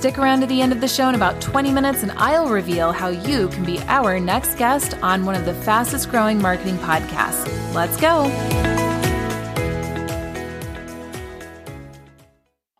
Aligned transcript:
Stick 0.00 0.16
around 0.16 0.40
to 0.40 0.46
the 0.46 0.62
end 0.62 0.72
of 0.72 0.80
the 0.80 0.88
show 0.88 1.10
in 1.10 1.14
about 1.14 1.42
20 1.42 1.72
minutes, 1.72 2.02
and 2.02 2.10
I'll 2.12 2.48
reveal 2.48 2.90
how 2.90 3.08
you 3.08 3.48
can 3.48 3.66
be 3.66 3.78
our 3.80 4.18
next 4.18 4.54
guest 4.56 4.94
on 5.02 5.26
one 5.26 5.34
of 5.34 5.44
the 5.44 5.52
fastest 5.52 6.08
growing 6.08 6.40
marketing 6.40 6.78
podcasts. 6.78 7.44
Let's 7.74 7.98
go. 7.98 8.22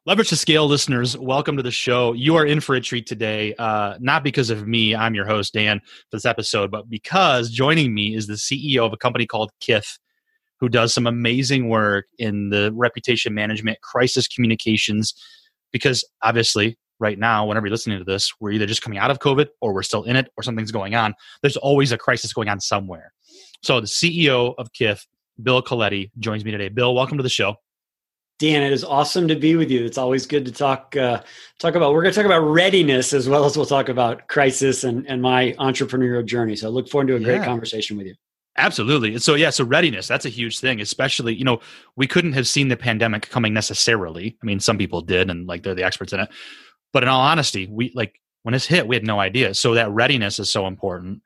Leverage 0.06 0.30
to 0.30 0.36
Scale 0.36 0.66
listeners, 0.66 1.14
welcome 1.18 1.58
to 1.58 1.62
the 1.62 1.70
show. 1.70 2.14
You 2.14 2.36
are 2.36 2.46
in 2.46 2.58
for 2.58 2.74
a 2.74 2.80
treat 2.80 3.06
today, 3.06 3.54
uh, 3.58 3.98
not 4.00 4.24
because 4.24 4.48
of 4.48 4.66
me, 4.66 4.96
I'm 4.96 5.14
your 5.14 5.26
host, 5.26 5.52
Dan, 5.52 5.80
for 5.80 6.16
this 6.16 6.24
episode, 6.24 6.70
but 6.70 6.88
because 6.88 7.50
joining 7.50 7.92
me 7.92 8.14
is 8.14 8.28
the 8.28 8.32
CEO 8.32 8.86
of 8.86 8.94
a 8.94 8.96
company 8.96 9.26
called 9.26 9.52
Kith, 9.60 9.98
who 10.58 10.70
does 10.70 10.94
some 10.94 11.06
amazing 11.06 11.68
work 11.68 12.06
in 12.18 12.48
the 12.48 12.72
reputation 12.72 13.34
management, 13.34 13.78
crisis 13.82 14.26
communications, 14.26 15.12
because 15.70 16.02
obviously 16.22 16.78
right 17.00 17.18
now, 17.18 17.46
whenever 17.46 17.66
you're 17.66 17.72
listening 17.72 17.98
to 17.98 18.04
this, 18.04 18.32
we're 18.40 18.52
either 18.52 18.66
just 18.66 18.82
coming 18.82 18.98
out 18.98 19.10
of 19.10 19.18
COVID 19.18 19.48
or 19.60 19.72
we're 19.72 19.82
still 19.82 20.04
in 20.04 20.16
it 20.16 20.30
or 20.36 20.42
something's 20.42 20.70
going 20.70 20.94
on. 20.94 21.14
There's 21.42 21.56
always 21.56 21.90
a 21.92 21.98
crisis 21.98 22.32
going 22.32 22.48
on 22.48 22.60
somewhere. 22.60 23.12
So 23.62 23.80
the 23.80 23.86
CEO 23.86 24.54
of 24.58 24.72
Kith, 24.72 25.06
Bill 25.42 25.62
Coletti, 25.62 26.10
joins 26.18 26.44
me 26.44 26.50
today. 26.50 26.68
Bill, 26.68 26.94
welcome 26.94 27.16
to 27.16 27.22
the 27.22 27.28
show. 27.28 27.56
Dan, 28.38 28.62
it 28.62 28.72
is 28.72 28.84
awesome 28.84 29.28
to 29.28 29.36
be 29.36 29.54
with 29.56 29.70
you. 29.70 29.84
It's 29.84 29.98
always 29.98 30.26
good 30.26 30.46
to 30.46 30.52
talk 30.52 30.96
uh, 30.96 31.22
talk 31.58 31.74
about. 31.74 31.92
We're 31.92 32.00
going 32.00 32.14
to 32.14 32.16
talk 32.16 32.24
about 32.24 32.40
readiness 32.40 33.12
as 33.12 33.28
well 33.28 33.44
as 33.44 33.54
we'll 33.54 33.66
talk 33.66 33.90
about 33.90 34.28
crisis 34.28 34.82
and, 34.82 35.06
and 35.06 35.20
my 35.20 35.54
entrepreneurial 35.58 36.24
journey. 36.24 36.56
So 36.56 36.68
I 36.68 36.70
look 36.70 36.88
forward 36.88 37.08
to 37.08 37.16
a 37.16 37.18
yeah. 37.18 37.26
great 37.26 37.42
conversation 37.44 37.98
with 37.98 38.06
you. 38.06 38.14
Absolutely. 38.56 39.18
So 39.18 39.34
yeah, 39.34 39.50
so 39.50 39.64
readiness, 39.64 40.08
that's 40.08 40.24
a 40.24 40.30
huge 40.30 40.58
thing, 40.58 40.80
especially, 40.80 41.34
you 41.34 41.44
know, 41.44 41.60
we 41.96 42.06
couldn't 42.06 42.32
have 42.32 42.48
seen 42.48 42.68
the 42.68 42.76
pandemic 42.76 43.28
coming 43.30 43.54
necessarily. 43.54 44.36
I 44.42 44.46
mean, 44.46 44.58
some 44.58 44.76
people 44.76 45.02
did 45.02 45.30
and 45.30 45.46
like 45.46 45.62
they're 45.62 45.74
the 45.74 45.84
experts 45.84 46.12
in 46.12 46.20
it. 46.20 46.28
But 46.92 47.02
in 47.02 47.08
all 47.08 47.20
honesty, 47.20 47.68
we 47.70 47.92
like 47.94 48.20
when 48.42 48.54
it's 48.54 48.66
hit, 48.66 48.88
we 48.88 48.96
had 48.96 49.06
no 49.06 49.20
idea. 49.20 49.54
So 49.54 49.74
that 49.74 49.90
readiness 49.90 50.38
is 50.38 50.50
so 50.50 50.66
important 50.66 51.22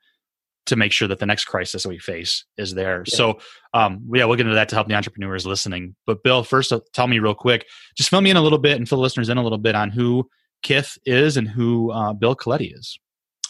to 0.65 0.75
make 0.75 0.91
sure 0.91 1.07
that 1.07 1.19
the 1.19 1.25
next 1.25 1.45
crisis 1.45 1.83
that 1.83 1.89
we 1.89 1.99
face 1.99 2.43
is 2.57 2.73
there. 2.73 3.03
Yeah. 3.07 3.15
So, 3.15 3.39
um, 3.73 4.07
yeah, 4.13 4.25
we'll 4.25 4.35
get 4.35 4.47
into 4.47 4.55
that 4.55 4.69
to 4.69 4.75
help 4.75 4.87
the 4.87 4.95
entrepreneurs 4.95 5.45
listening. 5.45 5.95
But 6.05 6.23
Bill, 6.23 6.43
first, 6.43 6.73
uh, 6.73 6.79
tell 6.93 7.07
me 7.07 7.19
real 7.19 7.35
quick, 7.35 7.67
just 7.95 8.09
fill 8.09 8.21
me 8.21 8.31
in 8.31 8.37
a 8.37 8.41
little 8.41 8.57
bit 8.57 8.77
and 8.77 8.89
fill 8.89 8.97
the 8.97 9.03
listeners 9.03 9.29
in 9.29 9.37
a 9.37 9.43
little 9.43 9.59
bit 9.59 9.75
on 9.75 9.91
who 9.91 10.27
Kith 10.63 10.97
is 11.05 11.37
and 11.37 11.47
who 11.47 11.91
uh, 11.91 12.13
Bill 12.13 12.35
Coletti 12.35 12.75
is. 12.75 12.97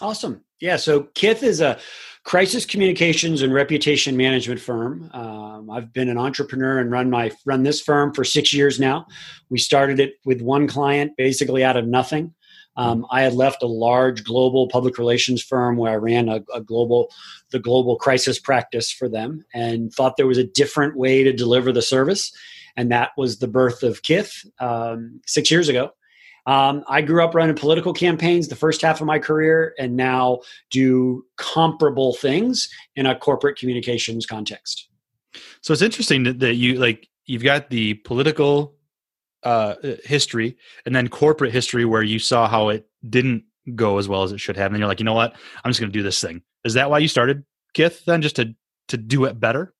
Awesome. 0.01 0.43
Yeah. 0.61 0.77
So 0.77 1.03
Kith 1.15 1.43
is 1.43 1.61
a 1.61 1.77
crisis 2.23 2.65
communications 2.65 3.41
and 3.41 3.53
reputation 3.53 4.17
management 4.17 4.59
firm. 4.59 5.09
Um, 5.13 5.69
I've 5.69 5.93
been 5.93 6.09
an 6.09 6.17
entrepreneur 6.17 6.79
and 6.79 6.91
run 6.91 7.09
my 7.09 7.31
run 7.45 7.63
this 7.63 7.81
firm 7.81 8.13
for 8.13 8.23
six 8.23 8.51
years 8.51 8.79
now. 8.79 9.05
We 9.49 9.59
started 9.59 9.99
it 9.99 10.15
with 10.25 10.41
one 10.41 10.67
client, 10.67 11.13
basically 11.17 11.63
out 11.63 11.77
of 11.77 11.87
nothing. 11.87 12.33
Um, 12.77 13.05
I 13.09 13.21
had 13.21 13.33
left 13.33 13.63
a 13.63 13.67
large 13.67 14.23
global 14.23 14.67
public 14.67 14.97
relations 14.97 15.41
firm 15.41 15.77
where 15.77 15.93
I 15.93 15.95
ran 15.95 16.27
a, 16.27 16.41
a, 16.53 16.59
global, 16.59 17.09
the 17.51 17.59
global 17.59 17.95
crisis 17.95 18.37
practice 18.37 18.91
for 18.91 19.07
them, 19.07 19.45
and 19.53 19.93
thought 19.93 20.17
there 20.17 20.27
was 20.27 20.37
a 20.37 20.43
different 20.43 20.97
way 20.97 21.23
to 21.23 21.31
deliver 21.31 21.71
the 21.71 21.81
service, 21.81 22.33
and 22.75 22.91
that 22.91 23.11
was 23.17 23.39
the 23.39 23.47
birth 23.47 23.81
of 23.81 24.01
Kith 24.01 24.45
um, 24.59 25.21
six 25.25 25.49
years 25.49 25.69
ago. 25.69 25.91
Um, 26.47 26.83
I 26.87 27.01
grew 27.01 27.23
up 27.23 27.33
running 27.33 27.55
political 27.55 27.93
campaigns 27.93 28.47
the 28.47 28.55
first 28.55 28.81
half 28.81 29.01
of 29.01 29.07
my 29.07 29.19
career, 29.19 29.73
and 29.79 29.95
now 29.95 30.41
do 30.69 31.25
comparable 31.37 32.13
things 32.15 32.69
in 32.95 33.05
a 33.05 33.15
corporate 33.17 33.57
communications 33.57 34.25
context. 34.25 34.89
So 35.61 35.73
it's 35.73 35.81
interesting 35.81 36.37
that 36.37 36.55
you 36.55 36.75
like 36.75 37.07
you've 37.25 37.43
got 37.43 37.69
the 37.69 37.95
political 37.95 38.75
uh, 39.43 39.75
history 40.03 40.57
and 40.85 40.95
then 40.95 41.07
corporate 41.07 41.51
history 41.51 41.85
where 41.85 42.03
you 42.03 42.19
saw 42.19 42.47
how 42.47 42.69
it 42.69 42.87
didn't 43.09 43.43
go 43.73 43.97
as 43.97 44.07
well 44.07 44.23
as 44.23 44.31
it 44.31 44.39
should 44.39 44.57
have, 44.57 44.67
and 44.67 44.75
then 44.75 44.79
you're 44.79 44.87
like, 44.87 44.99
you 44.99 45.05
know 45.05 45.13
what, 45.13 45.35
I'm 45.63 45.71
just 45.71 45.79
going 45.79 45.91
to 45.91 45.97
do 45.97 46.03
this 46.03 46.21
thing. 46.21 46.43
Is 46.63 46.75
that 46.75 46.89
why 46.89 46.99
you 46.99 47.07
started 47.07 47.43
Kith 47.73 48.05
then, 48.05 48.21
just 48.21 48.35
to 48.35 48.55
to 48.89 48.97
do 48.97 49.25
it 49.25 49.39
better? 49.39 49.73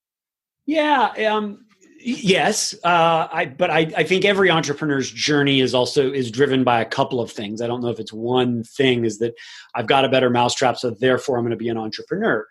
Yeah, 0.65 1.11
um, 1.29 1.64
yes 2.05 2.75
uh, 2.83 3.27
I, 3.31 3.45
but 3.45 3.71
I, 3.71 3.91
I 3.97 4.03
think 4.03 4.25
every 4.25 4.51
entrepreneur's 4.51 5.11
journey 5.11 5.59
is 5.59 5.73
also 5.73 6.11
is 6.11 6.29
driven 6.29 6.63
by 6.63 6.79
a 6.79 6.85
couple 6.85 7.19
of 7.19 7.31
things. 7.31 7.61
I 7.61 7.67
don't 7.67 7.81
know 7.81 7.89
if 7.89 7.99
it's 7.99 8.13
one 8.13 8.63
thing 8.63 9.05
is 9.05 9.17
that 9.19 9.33
i've 9.73 9.87
got 9.87 10.05
a 10.05 10.09
better 10.09 10.29
mousetrap 10.29 10.77
so 10.77 10.91
therefore 10.91 11.37
i'm 11.37 11.43
going 11.43 11.51
to 11.51 11.57
be 11.57 11.69
an 11.69 11.77
entrepreneur. 11.77 12.45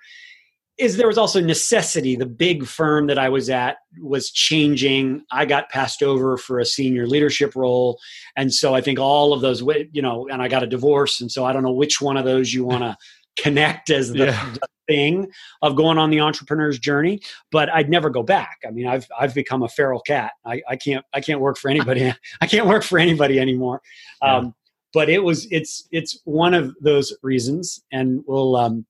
Is 0.77 0.97
there 0.97 1.07
was 1.07 1.19
also 1.19 1.41
necessity. 1.41 2.17
The 2.17 2.27
big 2.27 2.67
firm 2.67 3.07
that 3.07 3.19
i 3.19 3.29
was 3.29 3.49
at 3.49 3.77
was 4.01 4.33
changing. 4.33 5.23
I 5.31 5.45
got 5.45 5.71
passed 5.71 6.03
over 6.03 6.37
for 6.37 6.59
a 6.59 6.65
senior 6.67 7.07
leadership 7.07 7.55
role 7.55 8.01
and 8.37 8.53
so 8.53 8.75
i 8.75 8.81
think 8.81 8.99
all 8.99 9.33
of 9.33 9.41
those 9.41 9.63
you 9.93 10.03
know 10.03 10.27
and 10.29 10.43
i 10.43 10.49
got 10.49 10.65
a 10.65 10.67
divorce 10.67 11.21
and 11.21 11.31
so 11.31 11.45
i 11.45 11.53
don't 11.53 11.63
know 11.63 11.73
which 11.73 12.01
one 12.01 12.17
of 12.17 12.25
those 12.25 12.53
you 12.53 12.65
want 12.65 12.83
to 12.83 12.97
connect 13.41 13.91
as 13.91 14.13
the, 14.13 14.27
yeah. 14.27 14.53
the, 14.53 14.69
thing 14.87 15.31
of 15.63 15.77
going 15.77 15.99
on 15.99 16.11
the 16.11 16.21
entrepreneur's 16.21 16.79
journey 16.79 17.21
but 17.51 17.69
i'd 17.71 17.89
never 17.89 18.11
go 18.11 18.23
back 18.23 18.59
i 18.67 18.71
mean 18.71 18.87
i've 18.87 19.07
i've 19.19 19.35
become 19.35 19.63
a 19.63 19.69
feral 19.69 20.01
cat 20.01 20.33
i, 20.45 20.61
I 20.69 20.77
can't 20.77 21.05
i 21.13 21.21
can't 21.21 21.41
work 21.41 21.57
for 21.57 21.71
anybody 21.71 22.13
i 22.41 22.47
can't 22.47 22.67
work 22.67 22.83
for 22.83 22.99
anybody 22.99 23.39
anymore 23.39 23.83
yeah. 24.23 24.37
um, 24.37 24.55
but 24.93 25.09
it 25.09 25.23
was 25.23 25.47
it's 25.51 25.89
it's 25.91 26.21
one 26.25 26.55
of 26.55 26.75
those 26.81 27.13
reasons 27.23 27.83
and 27.93 28.23
we'll 28.27 28.57
um, 28.57 28.87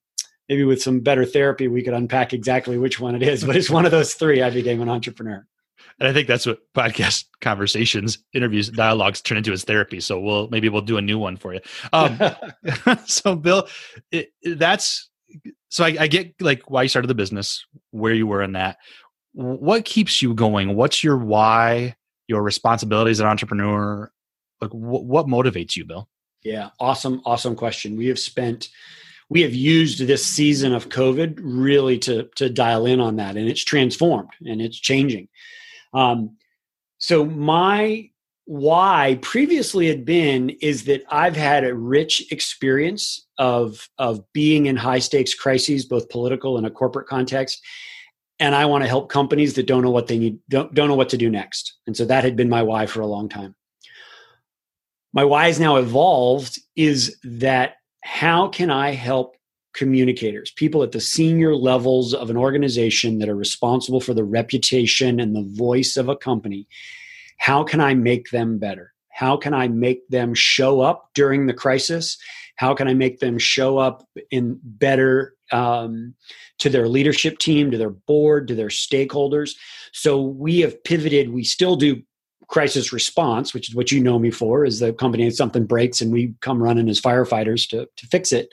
maybe 0.48 0.64
with 0.64 0.82
some 0.82 1.00
better 1.00 1.24
therapy 1.24 1.68
we 1.68 1.82
could 1.82 1.94
unpack 1.94 2.32
exactly 2.32 2.78
which 2.78 3.00
one 3.00 3.14
it 3.14 3.22
is 3.22 3.44
but 3.44 3.56
it's 3.56 3.70
one 3.70 3.84
of 3.84 3.90
those 3.90 4.14
three 4.14 4.42
i 4.42 4.50
became 4.50 4.80
an 4.80 4.88
entrepreneur 4.88 5.46
and 5.98 6.08
I 6.08 6.12
think 6.12 6.26
that's 6.26 6.46
what 6.46 6.60
podcast 6.74 7.26
conversations, 7.40 8.18
interviews, 8.32 8.68
dialogues 8.68 9.20
turn 9.20 9.38
into 9.38 9.52
as 9.52 9.64
therapy. 9.64 10.00
So 10.00 10.18
we'll 10.18 10.48
maybe 10.48 10.68
we'll 10.68 10.82
do 10.82 10.96
a 10.96 11.02
new 11.02 11.18
one 11.18 11.36
for 11.36 11.54
you. 11.54 11.60
Um, 11.92 12.18
so 13.06 13.36
Bill, 13.36 13.68
it, 14.10 14.32
that's 14.42 15.08
so 15.74 15.84
I, 15.84 15.96
I 15.98 16.06
get 16.06 16.40
like 16.40 16.70
why 16.70 16.84
you 16.84 16.88
started 16.88 17.08
the 17.08 17.16
business, 17.16 17.66
where 17.90 18.14
you 18.14 18.28
were 18.28 18.44
in 18.44 18.52
that. 18.52 18.76
What 19.32 19.84
keeps 19.84 20.22
you 20.22 20.32
going? 20.32 20.76
What's 20.76 21.02
your 21.02 21.18
why? 21.18 21.96
Your 22.28 22.44
responsibilities 22.44 23.16
as 23.16 23.22
an 23.22 23.26
entrepreneur? 23.26 24.12
Like 24.60 24.70
wh- 24.70 25.02
what 25.02 25.26
motivates 25.26 25.74
you, 25.74 25.84
Bill? 25.84 26.08
Yeah, 26.44 26.70
awesome, 26.78 27.22
awesome 27.26 27.56
question. 27.56 27.96
We 27.96 28.06
have 28.06 28.20
spent 28.20 28.68
we 29.28 29.42
have 29.42 29.52
used 29.52 29.98
this 29.98 30.24
season 30.24 30.74
of 30.74 30.90
COVID 30.90 31.40
really 31.42 31.98
to 31.98 32.28
to 32.36 32.48
dial 32.48 32.86
in 32.86 33.00
on 33.00 33.16
that, 33.16 33.36
and 33.36 33.48
it's 33.48 33.64
transformed 33.64 34.30
and 34.46 34.62
it's 34.62 34.78
changing. 34.78 35.26
Um, 35.92 36.36
so 36.98 37.24
my 37.24 38.10
why 38.46 39.18
previously 39.22 39.88
had 39.88 40.04
been 40.04 40.50
is 40.60 40.84
that 40.84 41.02
I've 41.08 41.36
had 41.36 41.64
a 41.64 41.74
rich 41.74 42.30
experience 42.30 43.26
of 43.38 43.88
of 43.98 44.20
being 44.32 44.66
in 44.66 44.76
high 44.76 44.98
stakes 44.98 45.34
crises, 45.34 45.84
both 45.86 46.10
political 46.10 46.56
and 46.56 46.66
a 46.66 46.70
corporate 46.70 47.08
context. 47.08 47.60
And 48.38 48.54
I 48.54 48.66
want 48.66 48.82
to 48.82 48.88
help 48.88 49.10
companies 49.10 49.54
that 49.54 49.66
don't 49.66 49.82
know 49.82 49.90
what 49.90 50.08
they 50.08 50.18
need, 50.18 50.38
don't, 50.48 50.74
don't 50.74 50.88
know 50.88 50.96
what 50.96 51.08
to 51.10 51.16
do 51.16 51.30
next. 51.30 51.78
And 51.86 51.96
so 51.96 52.04
that 52.04 52.24
had 52.24 52.36
been 52.36 52.48
my 52.48 52.62
why 52.62 52.86
for 52.86 53.00
a 53.00 53.06
long 53.06 53.28
time. 53.28 53.54
My 55.12 55.24
why 55.24 55.46
has 55.46 55.60
now 55.60 55.76
evolved 55.76 56.58
is 56.74 57.16
that 57.22 57.76
how 58.02 58.48
can 58.48 58.70
I 58.70 58.90
help 58.90 59.36
communicators, 59.74 60.52
people 60.52 60.82
at 60.82 60.92
the 60.92 61.00
senior 61.00 61.54
levels 61.54 62.14
of 62.14 62.30
an 62.30 62.36
organization 62.36 63.18
that 63.18 63.28
are 63.28 63.36
responsible 63.36 64.00
for 64.00 64.14
the 64.14 64.24
reputation 64.24 65.20
and 65.20 65.34
the 65.34 65.48
voice 65.56 65.96
of 65.96 66.08
a 66.08 66.16
company. 66.16 66.66
How 67.44 67.62
can 67.62 67.78
I 67.78 67.92
make 67.92 68.30
them 68.30 68.56
better? 68.56 68.94
How 69.10 69.36
can 69.36 69.52
I 69.52 69.68
make 69.68 70.08
them 70.08 70.32
show 70.32 70.80
up 70.80 71.10
during 71.12 71.46
the 71.46 71.52
crisis? 71.52 72.16
How 72.56 72.72
can 72.72 72.88
I 72.88 72.94
make 72.94 73.20
them 73.20 73.36
show 73.36 73.76
up 73.76 74.08
in 74.30 74.58
better 74.64 75.34
um, 75.52 76.14
to 76.60 76.70
their 76.70 76.88
leadership 76.88 77.36
team, 77.36 77.70
to 77.70 77.76
their 77.76 77.90
board, 77.90 78.48
to 78.48 78.54
their 78.54 78.68
stakeholders? 78.68 79.56
So 79.92 80.22
we 80.22 80.60
have 80.60 80.82
pivoted. 80.84 81.34
We 81.34 81.44
still 81.44 81.76
do 81.76 82.00
crisis 82.48 82.94
response, 82.94 83.52
which 83.52 83.68
is 83.68 83.74
what 83.74 83.92
you 83.92 84.00
know 84.00 84.18
me 84.18 84.30
for, 84.30 84.64
is 84.64 84.78
the 84.78 84.94
company 84.94 85.28
something 85.28 85.66
breaks 85.66 86.00
and 86.00 86.10
we 86.10 86.32
come 86.40 86.62
running 86.62 86.88
as 86.88 86.98
firefighters 86.98 87.68
to, 87.68 87.86
to 87.94 88.06
fix 88.06 88.32
it. 88.32 88.48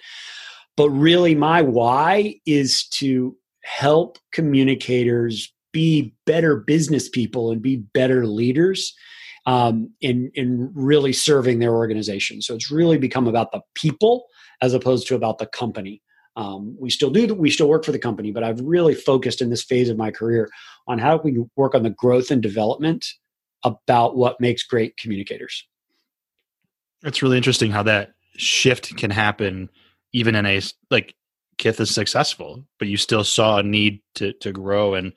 But 0.76 0.90
really, 0.90 1.34
my 1.34 1.62
why 1.62 2.42
is 2.46 2.90
to 3.00 3.38
help 3.64 4.18
communicators 4.34 5.54
be 5.72 6.14
better 6.26 6.58
business 6.58 7.10
people 7.10 7.52
and 7.52 7.62
be 7.62 7.78
better 7.78 8.26
leaders 8.26 8.94
um, 9.46 9.90
in 10.02 10.32
in 10.36 10.72
really 10.74 11.14
serving 11.14 11.60
their 11.60 11.74
organization. 11.74 12.42
So 12.42 12.54
it's 12.54 12.72
really 12.72 12.98
become 12.98 13.28
about 13.28 13.52
the 13.52 13.62
people 13.76 14.26
as 14.62 14.74
opposed 14.74 15.08
to 15.08 15.16
about 15.16 15.40
the 15.40 15.48
company. 15.48 16.02
Um, 16.36 16.78
we 16.80 16.90
still 16.90 17.10
do, 17.10 17.34
we 17.34 17.50
still 17.50 17.68
work 17.68 17.84
for 17.84 17.92
the 17.92 18.00
company, 18.00 18.32
but 18.32 18.44
I've 18.44 18.62
really 18.62 18.96
focused 18.96 19.42
in 19.42 19.50
this 19.50 19.64
phase 19.64 19.90
of 19.90 19.98
my 19.98 20.12
career 20.12 20.50
on 20.88 20.98
how 20.98 21.18
we 21.18 21.44
work 21.58 21.76
on 21.76 21.84
the 21.84 21.90
growth 21.90 22.32
and 22.32 22.42
development 22.42 23.06
about 23.64 24.16
what 24.16 24.40
makes 24.40 24.64
great 24.64 24.96
communicators. 24.96 25.68
It's 27.04 27.22
really 27.22 27.38
interesting 27.38 27.72
how 27.72 27.84
that 27.84 28.14
shift 28.38 28.96
can 28.96 29.12
happen 29.12 29.70
even 30.14 30.36
in 30.36 30.46
a 30.46 30.62
like 30.90 31.16
Kith 31.58 31.80
is 31.80 31.92
successful, 31.92 32.66
but 32.80 32.88
you 32.88 32.98
still 32.98 33.24
saw 33.24 33.58
a 33.58 33.64
need 33.64 34.02
to 34.16 34.34
to 34.34 34.52
grow 34.52 34.94
and 34.94 35.14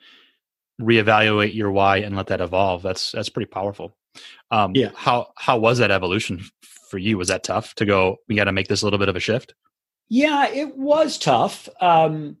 reevaluate 0.81 1.53
your 1.53 1.71
why 1.71 1.97
and 1.97 2.15
let 2.15 2.27
that 2.27 2.41
evolve. 2.41 2.81
That's 2.81 3.11
that's 3.11 3.29
pretty 3.29 3.49
powerful. 3.49 3.95
Um, 4.51 4.71
yeah. 4.75 4.91
How 4.95 5.27
how 5.37 5.57
was 5.57 5.77
that 5.79 5.91
evolution 5.91 6.43
for 6.89 6.97
you? 6.97 7.17
Was 7.17 7.27
that 7.29 7.43
tough 7.43 7.75
to 7.75 7.85
go? 7.85 8.17
We 8.27 8.35
got 8.35 8.45
to 8.45 8.51
make 8.51 8.67
this 8.67 8.81
a 8.81 8.85
little 8.85 8.99
bit 8.99 9.09
of 9.09 9.15
a 9.15 9.19
shift. 9.19 9.53
Yeah, 10.07 10.47
it 10.47 10.77
was 10.77 11.17
tough. 11.17 11.67
Um, 11.81 12.37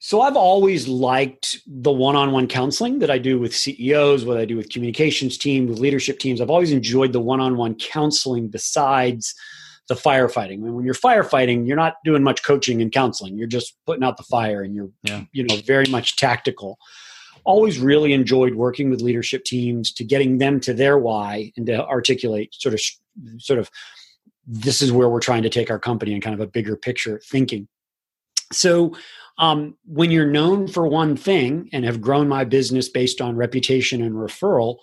so 0.00 0.20
I've 0.22 0.36
always 0.36 0.88
liked 0.88 1.58
the 1.66 1.92
one-on-one 1.92 2.46
counseling 2.46 3.00
that 3.00 3.10
I 3.10 3.18
do 3.18 3.38
with 3.38 3.54
CEOs, 3.54 4.24
what 4.24 4.38
I 4.38 4.44
do 4.44 4.56
with 4.56 4.70
communications 4.70 5.36
team, 5.36 5.66
with 5.66 5.80
leadership 5.80 6.20
teams. 6.20 6.40
I've 6.40 6.50
always 6.50 6.70
enjoyed 6.70 7.12
the 7.12 7.20
one-on-one 7.20 7.74
counseling 7.74 8.48
besides 8.48 9.34
the 9.88 9.94
firefighting. 9.94 10.54
I 10.54 10.56
mean, 10.56 10.74
when 10.74 10.84
you're 10.84 10.94
firefighting, 10.94 11.66
you're 11.66 11.76
not 11.76 11.96
doing 12.04 12.22
much 12.22 12.44
coaching 12.44 12.80
and 12.80 12.92
counseling. 12.92 13.36
You're 13.36 13.48
just 13.48 13.74
putting 13.86 14.04
out 14.04 14.16
the 14.16 14.22
fire 14.22 14.62
and 14.62 14.74
you're 14.74 14.90
yeah. 15.02 15.24
you 15.32 15.44
know 15.44 15.56
very 15.56 15.86
much 15.86 16.16
tactical. 16.16 16.78
Always 17.48 17.78
really 17.78 18.12
enjoyed 18.12 18.54
working 18.54 18.90
with 18.90 19.00
leadership 19.00 19.44
teams 19.44 19.90
to 19.94 20.04
getting 20.04 20.36
them 20.36 20.60
to 20.60 20.74
their 20.74 20.98
why 20.98 21.50
and 21.56 21.66
to 21.66 21.86
articulate 21.86 22.54
sort 22.54 22.74
of 22.74 22.80
sort 23.38 23.58
of 23.58 23.70
this 24.46 24.82
is 24.82 24.92
where 24.92 25.08
we're 25.08 25.20
trying 25.20 25.42
to 25.42 25.50
take 25.50 25.70
our 25.70 25.78
company 25.78 26.12
and 26.12 26.22
kind 26.22 26.34
of 26.34 26.40
a 26.40 26.46
bigger 26.46 26.76
picture 26.76 27.20
thinking. 27.24 27.68
So, 28.52 28.94
um, 29.38 29.76
when 29.84 30.10
you're 30.10 30.26
known 30.26 30.66
for 30.66 30.86
one 30.86 31.16
thing 31.16 31.68
and 31.72 31.84
have 31.84 32.00
grown 32.00 32.28
my 32.28 32.44
business 32.44 32.88
based 32.88 33.20
on 33.20 33.36
reputation 33.36 34.02
and 34.02 34.14
referral, 34.14 34.78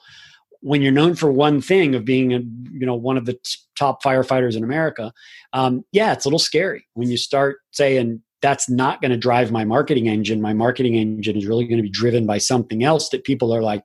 when 0.62 0.82
you're 0.82 0.92
known 0.92 1.14
for 1.14 1.32
one 1.32 1.62
thing 1.62 1.94
of 1.94 2.06
being 2.06 2.34
a, 2.34 2.40
you 2.40 2.86
know 2.86 2.96
one 2.96 3.18
of 3.18 3.26
the 3.26 3.34
t- 3.34 3.60
top 3.78 4.02
firefighters 4.02 4.56
in 4.56 4.64
America, 4.64 5.14
um, 5.54 5.84
yeah, 5.92 6.14
it's 6.14 6.26
a 6.26 6.28
little 6.28 6.40
scary 6.40 6.88
when 6.94 7.10
you 7.10 7.18
start 7.18 7.58
saying 7.72 8.22
that's 8.42 8.70
not 8.70 9.02
going 9.02 9.12
to 9.12 9.18
drive 9.18 9.52
my 9.52 9.66
marketing 9.66 10.08
engine. 10.08 10.42
My 10.42 10.54
marketing 10.54 10.96
engine 10.96 11.38
is 11.38 11.46
really 11.46 11.66
going 11.66 11.78
to 11.78 11.84
be 11.84 11.90
driven 11.90 12.26
by 12.26 12.38
something 12.38 12.84
else 12.84 13.10
that 13.10 13.24
people 13.24 13.54
are 13.54 13.62
like, 13.62 13.84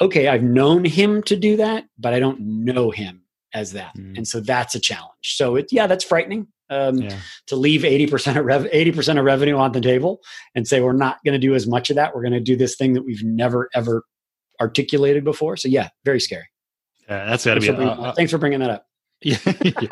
okay, 0.00 0.28
I've 0.28 0.42
known 0.42 0.84
him 0.84 1.22
to 1.24 1.36
do 1.36 1.56
that, 1.56 1.84
but 1.98 2.14
I 2.14 2.20
don't 2.20 2.40
know 2.40 2.90
him 2.90 3.22
as 3.54 3.72
that. 3.72 3.96
Mm. 3.96 4.18
And 4.18 4.28
so 4.28 4.40
that's 4.40 4.74
a 4.74 4.80
challenge. 4.80 5.12
So 5.22 5.56
it, 5.56 5.66
yeah, 5.70 5.86
that's 5.86 6.04
frightening. 6.04 6.48
Um, 6.72 6.98
yeah. 6.98 7.18
to 7.48 7.56
leave 7.56 7.80
80% 7.80 8.38
of 8.38 8.44
rev- 8.44 8.70
80% 8.72 9.18
of 9.18 9.24
revenue 9.24 9.56
on 9.56 9.72
the 9.72 9.80
table 9.80 10.20
and 10.54 10.68
say 10.68 10.80
we're 10.80 10.92
not 10.92 11.18
going 11.24 11.32
to 11.32 11.38
do 11.40 11.56
as 11.56 11.66
much 11.66 11.90
of 11.90 11.96
that 11.96 12.14
we're 12.14 12.22
going 12.22 12.32
to 12.32 12.38
do 12.38 12.54
this 12.54 12.76
thing 12.76 12.92
that 12.92 13.04
we've 13.04 13.24
never 13.24 13.68
ever 13.74 14.04
articulated 14.60 15.24
before 15.24 15.56
so 15.56 15.66
yeah 15.66 15.88
very 16.04 16.20
scary 16.20 16.46
yeah 17.08 17.24
that's 17.24 17.44
got 17.44 17.54
to 17.54 17.60
be 17.60 17.66
for 17.66 17.72
bringing, 17.72 17.98
uh, 17.98 18.12
thanks 18.12 18.30
for 18.30 18.38
bringing 18.38 18.60
that 18.60 18.70
up 18.70 18.86
yeah 19.20 19.38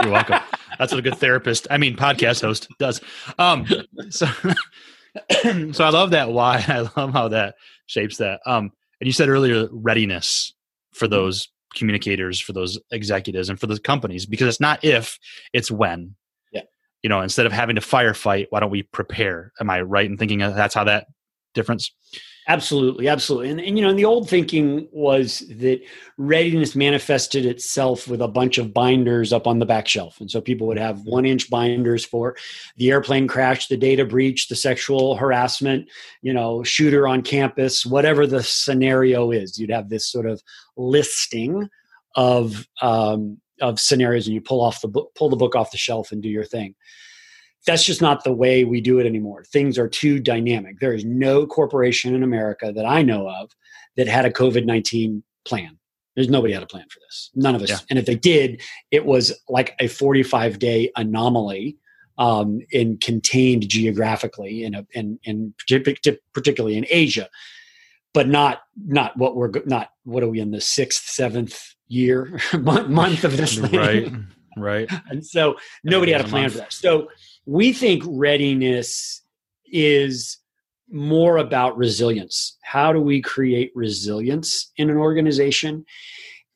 you're 0.04 0.12
welcome 0.12 0.38
that's 0.78 0.92
what 0.92 0.98
a 0.98 1.02
good 1.02 1.16
therapist 1.16 1.66
i 1.70 1.78
mean 1.78 1.96
podcast 1.96 2.42
host 2.42 2.68
does. 2.78 3.00
Um 3.38 3.66
so 4.10 4.26
so 5.72 5.84
i 5.84 5.90
love 5.90 6.10
that 6.10 6.30
why 6.30 6.64
i 6.68 6.80
love 6.96 7.12
how 7.12 7.28
that 7.28 7.56
shapes 7.86 8.18
that. 8.18 8.40
Um 8.46 8.72
and 9.00 9.06
you 9.06 9.12
said 9.12 9.28
earlier 9.28 9.68
readiness 9.70 10.52
for 10.92 11.06
mm-hmm. 11.06 11.14
those 11.14 11.48
communicators 11.74 12.40
for 12.40 12.52
those 12.52 12.78
executives 12.90 13.48
and 13.48 13.60
for 13.60 13.66
those 13.66 13.78
companies 13.78 14.26
because 14.26 14.48
it's 14.48 14.60
not 14.60 14.82
if 14.84 15.18
it's 15.52 15.70
when. 15.70 16.14
Yeah. 16.52 16.62
You 17.02 17.10
know 17.10 17.20
instead 17.20 17.46
of 17.46 17.52
having 17.52 17.76
to 17.76 17.82
firefight 17.82 18.46
why 18.50 18.60
don't 18.60 18.70
we 18.70 18.82
prepare? 18.84 19.52
Am 19.60 19.70
i 19.70 19.80
right 19.80 20.06
in 20.06 20.16
thinking 20.16 20.38
that's 20.38 20.74
how 20.74 20.84
that 20.84 21.06
difference 21.54 21.90
absolutely 22.48 23.08
absolutely. 23.08 23.50
And, 23.50 23.60
and 23.60 23.78
you 23.78 23.82
know 23.82 23.90
and 23.90 23.98
the 23.98 24.04
old 24.04 24.28
thinking 24.28 24.88
was 24.90 25.40
that 25.48 25.80
readiness 26.16 26.74
manifested 26.74 27.44
itself 27.44 28.08
with 28.08 28.20
a 28.20 28.28
bunch 28.28 28.58
of 28.58 28.74
binders 28.74 29.32
up 29.32 29.46
on 29.46 29.58
the 29.58 29.66
back 29.66 29.86
shelf. 29.86 30.20
And 30.20 30.30
so 30.30 30.40
people 30.40 30.66
would 30.66 30.78
have 30.78 31.02
one 31.02 31.26
inch 31.26 31.48
binders 31.50 32.04
for 32.04 32.36
the 32.76 32.90
airplane 32.90 33.28
crash 33.28 33.68
the 33.68 33.76
data 33.76 34.04
breach 34.04 34.48
the 34.48 34.56
sexual 34.56 35.14
harassment 35.14 35.88
you 36.22 36.32
know 36.32 36.62
shooter 36.64 37.06
on 37.06 37.22
campus 37.22 37.86
whatever 37.86 38.26
the 38.26 38.42
scenario 38.42 39.30
is. 39.30 39.58
You'd 39.58 39.70
have 39.70 39.88
this 39.88 40.10
sort 40.10 40.26
of 40.26 40.42
listing 40.76 41.68
of 42.16 42.66
um, 42.82 43.38
of 43.60 43.78
scenarios 43.78 44.26
and 44.26 44.34
you 44.34 44.40
pull 44.40 44.60
off 44.60 44.80
the 44.80 44.88
book 44.88 45.14
pull 45.14 45.28
the 45.28 45.36
book 45.36 45.54
off 45.54 45.70
the 45.70 45.78
shelf 45.78 46.12
and 46.12 46.22
do 46.22 46.28
your 46.28 46.44
thing 46.44 46.74
that's 47.66 47.84
just 47.84 48.00
not 48.00 48.24
the 48.24 48.32
way 48.32 48.64
we 48.64 48.80
do 48.80 48.98
it 48.98 49.06
anymore. 49.06 49.44
Things 49.44 49.78
are 49.78 49.88
too 49.88 50.20
dynamic. 50.20 50.80
There 50.80 50.94
is 50.94 51.04
no 51.04 51.46
corporation 51.46 52.14
in 52.14 52.22
America 52.22 52.72
that 52.74 52.86
I 52.86 53.02
know 53.02 53.28
of 53.28 53.50
that 53.96 54.08
had 54.08 54.24
a 54.24 54.30
COVID 54.30 54.64
19 54.64 55.22
plan. 55.44 55.78
There's 56.14 56.28
nobody 56.28 56.52
had 56.52 56.62
a 56.62 56.66
plan 56.66 56.86
for 56.90 56.98
this. 57.00 57.30
None 57.34 57.54
of 57.54 57.62
us. 57.62 57.70
Yeah. 57.70 57.78
And 57.90 57.98
if 57.98 58.06
they 58.06 58.16
did, 58.16 58.60
it 58.90 59.06
was 59.06 59.32
like 59.48 59.76
a 59.78 59.86
45 59.86 60.58
day 60.58 60.90
anomaly 60.96 61.76
um, 62.16 62.60
and 62.72 63.00
contained 63.00 63.68
geographically 63.68 64.64
in, 64.64 64.74
a, 64.74 64.86
in, 64.92 65.20
in 65.22 65.54
particularly 66.32 66.76
in 66.76 66.86
Asia, 66.88 67.28
but 68.14 68.28
not 68.28 68.62
not 68.76 69.16
what 69.16 69.36
we're 69.36 69.50
not 69.66 69.90
what 70.04 70.22
are 70.22 70.28
we 70.28 70.40
in 70.40 70.50
the 70.50 70.60
sixth 70.60 71.04
seventh 71.08 71.74
year 71.86 72.40
month 72.58 73.24
of 73.24 73.36
this 73.36 73.58
thing. 73.58 73.78
right 73.78 74.12
right 74.56 74.90
and 75.08 75.24
so 75.24 75.56
nobody 75.84 76.10
had 76.10 76.20
a 76.20 76.24
plan 76.24 76.50
for 76.50 76.58
that 76.58 76.72
so 76.72 77.08
we 77.48 77.72
think 77.72 78.02
readiness 78.06 79.22
is 79.64 80.36
more 80.90 81.38
about 81.38 81.78
resilience. 81.78 82.58
How 82.62 82.92
do 82.92 83.00
we 83.00 83.22
create 83.22 83.72
resilience 83.74 84.70
in 84.76 84.90
an 84.90 84.98
organization? 84.98 85.86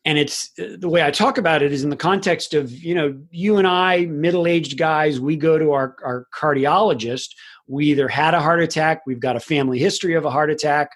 And 0.05 0.19
it's 0.19 0.51
the 0.57 0.89
way 0.91 1.03
I 1.03 1.11
talk 1.11 1.39
about 1.39 1.63
it 1.63 1.73
is 1.73 1.83
in 1.83 1.89
the 1.89 1.97
context 1.97 2.53
of, 2.53 2.71
you 2.73 2.95
know, 2.95 3.19
you 3.31 3.57
and 3.57 3.67
I, 3.67 4.05
middle 4.05 4.47
aged 4.47 4.77
guys, 4.77 5.19
we 5.19 5.35
go 5.35 5.57
to 5.57 5.73
our, 5.73 5.97
our 6.05 6.27
cardiologist. 6.35 7.29
We 7.67 7.87
either 7.87 8.09
had 8.09 8.35
a 8.35 8.41
heart 8.41 8.61
attack, 8.61 9.03
we've 9.07 9.21
got 9.21 9.37
a 9.37 9.41
family 9.41 9.79
history 9.79 10.15
of 10.15 10.27
a 10.27 10.31
heart 10.31 10.51
attack, 10.51 10.91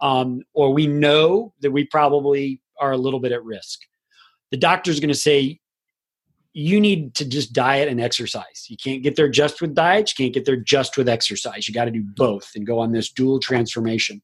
um, 0.00 0.42
or 0.52 0.72
we 0.72 0.86
know 0.86 1.54
that 1.60 1.72
we 1.72 1.86
probably 1.86 2.60
are 2.80 2.92
a 2.92 2.98
little 2.98 3.18
bit 3.18 3.32
at 3.32 3.42
risk. 3.42 3.80
The 4.52 4.58
doctor's 4.58 5.00
going 5.00 5.08
to 5.08 5.14
say, 5.14 5.59
you 6.52 6.80
need 6.80 7.14
to 7.14 7.24
just 7.24 7.52
diet 7.52 7.88
and 7.88 8.00
exercise. 8.00 8.66
You 8.68 8.76
can't 8.76 9.02
get 9.02 9.16
there 9.16 9.28
just 9.28 9.60
with 9.60 9.74
diet, 9.74 10.10
you 10.10 10.24
can't 10.24 10.34
get 10.34 10.44
there 10.44 10.56
just 10.56 10.96
with 10.96 11.08
exercise. 11.08 11.68
You 11.68 11.74
got 11.74 11.84
to 11.84 11.90
do 11.90 12.02
both 12.02 12.50
and 12.54 12.66
go 12.66 12.78
on 12.78 12.92
this 12.92 13.10
dual 13.10 13.38
transformation. 13.38 14.20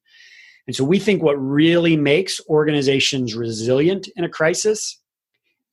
And 0.66 0.74
so 0.74 0.84
we 0.84 0.98
think 0.98 1.22
what 1.22 1.36
really 1.36 1.96
makes 1.96 2.40
organizations 2.48 3.36
resilient 3.36 4.08
in 4.16 4.24
a 4.24 4.28
crisis 4.28 5.00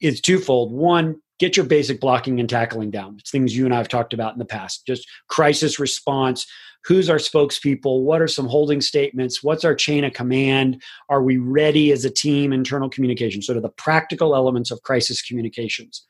is 0.02 0.22
twofold. 0.22 0.72
One, 0.72 1.16
get 1.40 1.58
your 1.58 1.66
basic 1.66 2.00
blocking 2.00 2.40
and 2.40 2.48
tackling 2.48 2.92
down. 2.92 3.16
It's 3.20 3.32
things 3.32 3.56
you 3.56 3.66
and 3.66 3.74
I 3.74 3.78
have 3.78 3.88
talked 3.88 4.14
about 4.14 4.34
in 4.34 4.40
the 4.40 4.46
past. 4.46 4.86
Just 4.86 5.08
crisis 5.30 5.80
response. 5.80 6.46
Who's 6.86 7.10
our 7.10 7.18
spokespeople? 7.18 8.04
What 8.04 8.22
are 8.22 8.28
some 8.28 8.46
holding 8.46 8.82
statements? 8.82 9.42
What's 9.42 9.66
our 9.66 9.74
chain 9.74 10.04
of 10.04 10.14
command? 10.14 10.84
Are 11.10 11.24
we 11.24 11.38
ready 11.38 11.92
as 11.92 12.06
a 12.06 12.12
team? 12.12 12.54
Internal 12.54 12.90
communication, 12.90 13.42
sort 13.42 13.56
of 13.56 13.64
the 13.64 13.70
practical 13.70 14.36
elements 14.36 14.70
of 14.70 14.84
crisis 14.84 15.22
communications 15.24 16.06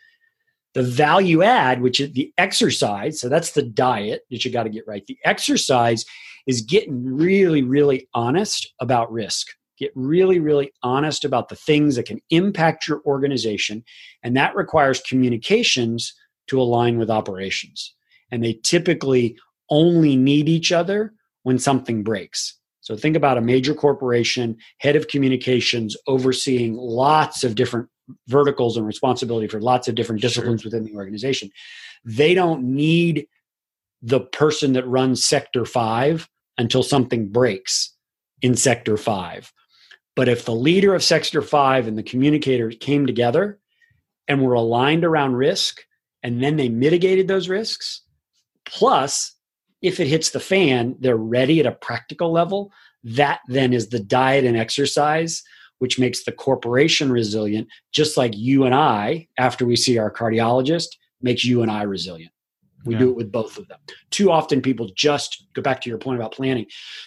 the 0.74 0.84
value 0.84 1.44
add, 1.44 1.82
which 1.82 2.00
is 2.00 2.14
the 2.14 2.34
exercise, 2.38 3.20
so 3.20 3.30
that's 3.30 3.52
the 3.52 3.62
diet 3.62 4.24
that 4.32 4.44
you 4.44 4.52
got 4.52 4.64
to 4.64 4.70
get 4.70 4.88
right. 4.88 5.06
The 5.06 5.18
exercise 5.24 6.06
is 6.48 6.62
getting 6.62 7.06
really, 7.06 7.62
really 7.62 8.08
honest 8.14 8.74
about 8.80 9.12
risk. 9.12 9.48
Get 9.78 9.92
really, 9.96 10.40
really 10.40 10.72
honest 10.84 11.26
about 11.26 11.50
the 11.50 11.56
things 11.56 11.96
that 11.96 12.06
can 12.06 12.22
impact 12.30 12.88
your 12.88 13.02
organization. 13.06 13.84
And 14.24 14.36
that 14.38 14.56
requires 14.56 15.02
communications 15.02 16.14
to 16.48 16.62
align 16.62 16.98
with 16.98 17.10
operations. 17.10 17.94
And 18.32 18.44
they 18.44 18.60
typically 18.64 19.38
only 19.70 20.16
need 20.16 20.50
each 20.50 20.72
other 20.72 21.14
when 21.44 21.60
something 21.60 22.04
breaks. 22.04 22.58
So 22.82 22.98
think 22.98 23.16
about 23.16 23.38
a 23.38 23.42
major 23.42 23.74
corporation, 23.74 24.58
head 24.80 24.96
of 24.96 25.08
communications 25.08 25.96
overseeing 26.08 26.76
lots 26.76 27.44
of 27.44 27.56
different 27.56 27.88
verticals 28.28 28.78
and 28.78 28.86
responsibility 28.86 29.48
for 29.48 29.62
lots 29.62 29.88
of 29.88 29.96
different 29.96 30.22
disciplines 30.22 30.62
sure. 30.62 30.70
within 30.70 30.84
the 30.84 30.96
organization. 30.96 31.50
They 32.04 32.34
don't 32.34 32.64
need 32.64 33.28
the 34.02 34.20
person 34.20 34.74
that 34.74 34.88
runs 34.88 35.26
sector 35.26 35.66
5 35.66 36.30
until 36.58 36.84
something 36.84 37.30
breaks 37.30 37.96
in 38.42 38.56
sector 38.56 38.98
5. 38.98 39.52
But 40.16 40.28
if 40.28 40.46
the 40.46 40.54
leader 40.54 40.94
of 40.94 41.04
sector 41.04 41.42
5 41.42 41.88
and 41.88 41.98
the 41.98 42.04
communicator 42.04 42.70
came 42.70 43.08
together 43.08 43.60
and 44.28 44.42
were 44.42 44.54
aligned 44.54 45.04
around 45.04 45.36
risk 45.36 45.82
and 46.22 46.44
then 46.44 46.58
they 46.58 46.70
mitigated 46.70 47.28
those 47.28 47.50
risks, 47.50 48.02
plus 48.66 49.34
if 49.82 50.00
it 50.00 50.08
hits 50.08 50.30
the 50.30 50.40
fan, 50.40 50.96
they're 51.00 51.18
ready 51.18 51.60
at 51.60 51.66
a 51.66 51.72
practical 51.72 52.32
level. 52.32 52.72
That 53.04 53.42
then 53.48 53.74
is 53.74 53.90
the 53.90 54.00
diet 54.00 54.46
and 54.46 54.56
exercise 54.56 55.44
which 55.80 56.00
makes 56.00 56.24
the 56.24 56.32
corporation 56.32 57.12
resilient, 57.12 57.68
just 57.92 58.18
like 58.18 58.36
you 58.36 58.66
and 58.66 58.74
I, 58.76 59.28
after 59.38 59.66
we 59.66 59.76
see 59.76 59.98
our 59.98 60.12
cardiologist, 60.12 60.88
makes 61.22 61.44
you 61.44 61.62
and 61.62 61.72
I 61.72 61.84
resilient. 61.84 62.32
We 62.86 62.96
Yeah. 62.96 63.00
do 63.00 63.10
it 63.12 63.16
with 63.16 63.32
both 63.32 63.58
of 63.58 63.68
them. 63.70 63.80
Too 64.12 64.30
often 64.32 64.62
people 64.62 64.90
just 64.96 65.46
go 65.54 65.62
back 65.62 65.82
to 65.82 65.90
your 65.90 65.98
point 65.98 66.20
about 66.20 66.34
planning. 66.34 66.66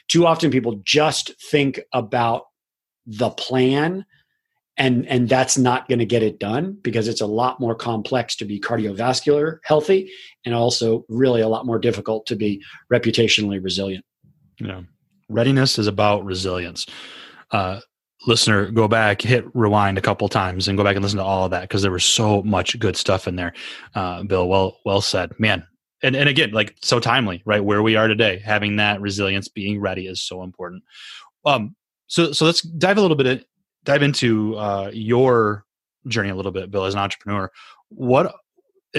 Too 0.09 0.27
often 0.27 0.51
people 0.51 0.81
just 0.85 1.33
think 1.51 1.81
about 1.93 2.45
the 3.07 3.31
plan 3.31 4.05
and 4.79 5.07
and 5.07 5.29
that's 5.29 5.57
not 5.57 5.89
going 5.89 5.99
to 6.01 6.05
get 6.07 6.23
it 6.23 6.39
done 6.39 6.77
because 6.83 7.09
it's 7.09 7.21
a 7.21 7.27
lot 7.27 7.61
more 7.61 7.75
complex 7.75 8.37
to 8.37 8.45
be 8.45 8.61
cardiovascular 8.61 9.59
healthy 9.65 10.11
and 10.45 10.55
also 10.55 11.05
really 11.09 11.41
a 11.41 11.49
lot 11.49 11.65
more 11.65 11.79
difficult 11.79 12.27
to 12.27 12.37
be 12.37 12.63
reputationally 12.93 13.63
resilient. 13.63 14.05
Yeah. 14.61 14.83
Readiness 15.29 15.79
is 15.79 15.87
about 15.87 16.25
resilience. 16.25 16.87
Uh, 17.51 17.81
listener, 18.27 18.71
go 18.71 18.89
back, 18.89 19.23
hit 19.23 19.45
rewind 19.55 19.99
a 19.99 20.03
couple 20.03 20.29
times, 20.29 20.69
and 20.69 20.77
go 20.77 20.85
back 20.85 20.97
and 20.97 21.03
listen 21.03 21.19
to 21.19 21.25
all 21.25 21.45
of 21.45 21.51
that 21.53 21.63
because 21.63 21.83
there 21.83 21.91
was 21.91 22.05
so 22.05 22.43
much 22.43 22.79
good 22.79 22.97
stuff 22.97 23.29
in 23.29 23.37
there. 23.37 23.53
Uh, 23.95 24.23
Bill, 24.25 24.49
well, 24.49 24.79
well 24.85 25.01
said, 25.01 25.33
man. 25.39 25.67
And 26.03 26.15
and 26.15 26.29
again, 26.29 26.51
like 26.51 26.77
so 26.83 27.01
timely, 27.01 27.43
right? 27.47 27.65
Where 27.65 27.83
we 27.83 27.97
are 27.97 28.07
today, 28.07 28.39
having 28.45 28.77
that 28.77 29.01
resilience, 29.01 29.49
being 29.49 29.81
ready 29.81 30.07
is 30.07 30.21
so 30.21 30.43
important. 30.43 30.83
Um, 31.45 31.75
so 32.07 32.33
so 32.33 32.45
let's 32.45 32.61
dive 32.61 32.99
a 32.99 33.01
little 33.01 33.17
bit, 33.17 33.27
in, 33.27 33.45
dive 33.85 34.03
into 34.03 34.57
uh, 34.57 34.91
your 34.93 35.65
journey 36.07 36.29
a 36.29 36.35
little 36.35 36.53
bit, 36.53 36.71
Bill, 36.71 36.85
as 36.85 36.95
an 36.95 37.01
entrepreneur. 37.01 37.51
What 37.89 38.35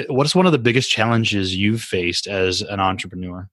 what 0.09 0.25
is 0.25 0.35
one 0.35 0.45
of 0.45 0.51
the 0.51 0.57
biggest 0.57 0.89
challenges 0.89 1.55
you've 1.55 1.81
faced 1.81 2.27
as 2.27 2.61
an 2.61 2.79
entrepreneur? 2.79 3.47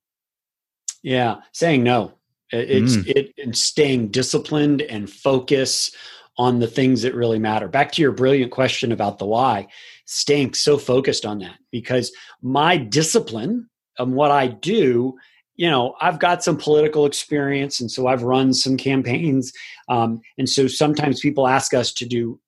Yeah, 1.02 1.40
saying 1.52 1.82
no. 1.82 2.14
It- 2.54 2.70
It's 2.70 2.96
Mm. 2.96 3.06
it 3.16 3.34
and 3.42 3.56
staying 3.56 4.08
disciplined 4.08 4.82
and 4.82 5.10
focus 5.10 5.90
on 6.36 6.58
the 6.58 6.66
things 6.66 7.02
that 7.02 7.14
really 7.14 7.38
matter. 7.38 7.68
Back 7.68 7.92
to 7.92 8.02
your 8.02 8.12
brilliant 8.12 8.50
question 8.50 8.90
about 8.92 9.18
the 9.18 9.26
why, 9.26 9.68
staying 10.04 10.54
so 10.54 10.78
focused 10.78 11.24
on 11.24 11.38
that 11.38 11.56
because 11.70 12.12
my 12.42 12.76
discipline 12.76 13.68
and 13.98 14.14
what 14.14 14.30
I 14.32 14.48
do, 14.48 15.14
you 15.56 15.70
know, 15.70 15.94
I've 16.00 16.18
got 16.18 16.42
some 16.42 16.56
political 16.56 17.06
experience 17.06 17.80
and 17.80 17.88
so 17.90 18.08
I've 18.08 18.24
run 18.24 18.52
some 18.52 18.76
campaigns. 18.76 19.52
Um, 19.88 20.20
and 20.36 20.48
so 20.48 20.66
sometimes 20.66 21.20
people 21.20 21.46
ask 21.46 21.72
us 21.74 21.92
to 21.94 22.04
do 22.06 22.40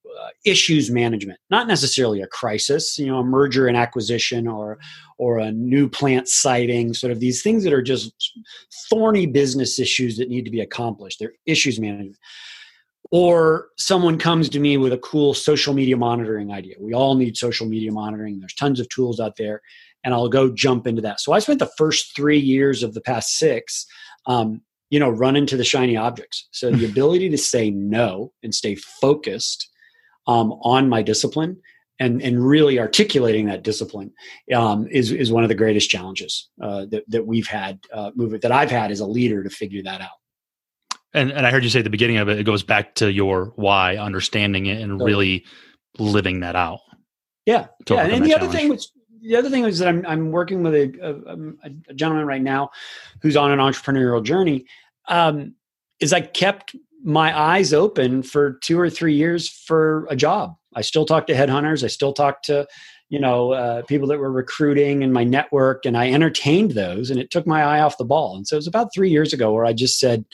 issues 0.44 0.90
management, 0.90 1.38
not 1.50 1.66
necessarily 1.66 2.20
a 2.22 2.26
crisis, 2.26 2.98
you 2.98 3.06
know, 3.06 3.18
a 3.18 3.24
merger 3.24 3.66
and 3.66 3.76
acquisition 3.76 4.46
or 4.46 4.78
or 5.18 5.38
a 5.38 5.50
new 5.50 5.88
plant 5.88 6.28
siting, 6.28 6.92
sort 6.92 7.10
of 7.10 7.20
these 7.20 7.42
things 7.42 7.64
that 7.64 7.72
are 7.72 7.82
just 7.82 8.12
thorny 8.90 9.26
business 9.26 9.78
issues 9.78 10.16
that 10.18 10.28
need 10.28 10.44
to 10.44 10.50
be 10.50 10.60
accomplished. 10.60 11.18
They're 11.18 11.32
issues 11.46 11.80
management. 11.80 12.18
Or 13.12 13.68
someone 13.78 14.18
comes 14.18 14.48
to 14.48 14.58
me 14.58 14.76
with 14.78 14.92
a 14.92 14.98
cool 14.98 15.32
social 15.32 15.72
media 15.74 15.96
monitoring 15.96 16.50
idea. 16.50 16.74
We 16.80 16.92
all 16.92 17.14
need 17.14 17.36
social 17.36 17.66
media 17.66 17.92
monitoring. 17.92 18.40
There's 18.40 18.54
tons 18.54 18.80
of 18.80 18.88
tools 18.88 19.20
out 19.20 19.36
there, 19.36 19.62
and 20.02 20.12
I'll 20.12 20.28
go 20.28 20.50
jump 20.50 20.86
into 20.86 21.02
that. 21.02 21.20
So 21.20 21.32
I 21.32 21.38
spent 21.38 21.60
the 21.60 21.70
first 21.78 22.16
three 22.16 22.38
years 22.38 22.82
of 22.82 22.94
the 22.94 23.00
past 23.00 23.38
six, 23.38 23.86
um, 24.26 24.60
you 24.90 24.98
know, 24.98 25.08
running 25.08 25.46
to 25.46 25.56
the 25.56 25.64
shiny 25.64 25.96
objects. 25.96 26.48
So 26.50 26.70
the 26.70 26.84
ability 26.90 27.28
to 27.30 27.38
say 27.38 27.70
no 27.70 28.32
and 28.42 28.52
stay 28.52 28.74
focused 28.74 29.68
um, 30.26 30.52
on 30.62 30.88
my 30.88 31.02
discipline 31.02 31.60
and 31.98 32.20
and 32.22 32.46
really 32.46 32.78
articulating 32.78 33.46
that 33.46 33.62
discipline 33.62 34.12
um, 34.54 34.86
is 34.88 35.12
is 35.12 35.32
one 35.32 35.42
of 35.42 35.48
the 35.48 35.54
greatest 35.54 35.88
challenges 35.88 36.48
uh, 36.60 36.86
that 36.86 37.04
that 37.08 37.26
we've 37.26 37.46
had 37.46 37.80
uh, 37.92 38.10
movement 38.14 38.42
that 38.42 38.52
I've 38.52 38.70
had 38.70 38.90
as 38.90 39.00
a 39.00 39.06
leader 39.06 39.42
to 39.42 39.50
figure 39.50 39.82
that 39.82 40.00
out. 40.00 40.18
And 41.14 41.30
and 41.32 41.46
I 41.46 41.50
heard 41.50 41.64
you 41.64 41.70
say 41.70 41.80
at 41.80 41.84
the 41.84 41.90
beginning 41.90 42.18
of 42.18 42.28
it, 42.28 42.38
it 42.38 42.44
goes 42.44 42.62
back 42.62 42.94
to 42.96 43.10
your 43.10 43.52
why, 43.56 43.96
understanding 43.96 44.66
it, 44.66 44.80
and 44.80 45.00
really 45.00 45.44
living 45.98 46.40
that 46.40 46.56
out. 46.56 46.80
Yeah, 47.46 47.68
yeah. 47.88 48.02
And 48.02 48.22
that 48.22 48.28
the 48.28 48.34
other 48.34 48.48
thing 48.48 48.68
was 48.68 48.92
the 49.22 49.36
other 49.36 49.48
thing 49.48 49.64
is 49.64 49.78
that 49.78 49.88
I'm 49.88 50.04
I'm 50.06 50.30
working 50.30 50.62
with 50.62 50.74
a, 50.74 51.56
a, 51.64 51.70
a 51.90 51.94
gentleman 51.94 52.26
right 52.26 52.42
now 52.42 52.70
who's 53.22 53.36
on 53.36 53.50
an 53.50 53.58
entrepreneurial 53.58 54.22
journey. 54.22 54.66
Um, 55.08 55.54
is 55.98 56.12
I 56.12 56.20
kept 56.20 56.76
my 57.06 57.38
eyes 57.38 57.72
open 57.72 58.22
for 58.22 58.58
two 58.62 58.78
or 58.78 58.90
three 58.90 59.14
years 59.14 59.48
for 59.48 60.06
a 60.10 60.16
job. 60.16 60.56
I 60.74 60.80
still 60.80 61.06
talk 61.06 61.28
to 61.28 61.34
headhunters. 61.34 61.84
I 61.84 61.86
still 61.86 62.12
talk 62.12 62.42
to 62.42 62.66
you 63.08 63.20
know 63.20 63.52
uh, 63.52 63.82
people 63.82 64.08
that 64.08 64.18
were 64.18 64.32
recruiting 64.32 65.02
in 65.02 65.12
my 65.12 65.22
network, 65.22 65.86
and 65.86 65.96
I 65.96 66.10
entertained 66.10 66.72
those, 66.72 67.08
and 67.08 67.20
it 67.20 67.30
took 67.30 67.46
my 67.46 67.62
eye 67.62 67.80
off 67.80 67.98
the 67.98 68.04
ball. 68.04 68.36
And 68.36 68.46
so 68.46 68.56
it 68.56 68.58
was 68.58 68.66
about 68.66 68.92
three 68.92 69.10
years 69.10 69.32
ago 69.32 69.52
where 69.52 69.64
I 69.64 69.72
just 69.72 70.00
said, 70.00 70.24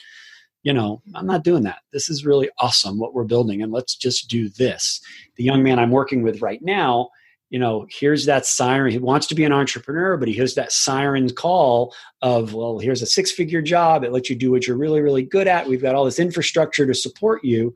you 0.63 0.73
know, 0.73 1.01
I'm 1.13 1.27
not 1.27 1.43
doing 1.43 1.63
that. 1.63 1.79
This 1.93 2.09
is 2.09 2.25
really 2.25 2.49
awesome 2.57 2.97
what 2.97 3.13
we're 3.13 3.23
building, 3.23 3.61
and 3.61 3.71
let's 3.71 3.95
just 3.95 4.27
do 4.27 4.49
this. 4.49 4.99
The 5.37 5.43
young 5.43 5.61
man 5.61 5.77
I'm 5.77 5.91
working 5.91 6.23
with 6.23 6.41
right 6.41 6.61
now, 6.63 7.09
you 7.53 7.59
know, 7.59 7.85
here's 7.87 8.25
that 8.25 8.47
siren. 8.47 8.91
He 8.91 8.97
wants 8.97 9.27
to 9.27 9.35
be 9.35 9.43
an 9.43 9.51
entrepreneur, 9.51 10.17
but 10.17 10.27
he 10.27 10.33
hears 10.33 10.55
that 10.55 10.71
siren 10.71 11.29
call 11.29 11.93
of, 12.23 12.55
well, 12.55 12.79
here's 12.79 13.03
a 13.03 13.05
six 13.05 13.31
figure 13.31 13.61
job. 13.61 14.03
It 14.03 14.11
lets 14.11 14.27
you 14.27 14.35
do 14.35 14.49
what 14.49 14.65
you're 14.65 14.75
really, 14.75 15.01
really 15.01 15.21
good 15.21 15.47
at. 15.47 15.67
We've 15.67 15.79
got 15.79 15.93
all 15.93 16.03
this 16.03 16.17
infrastructure 16.17 16.87
to 16.87 16.95
support 16.95 17.45
you. 17.45 17.75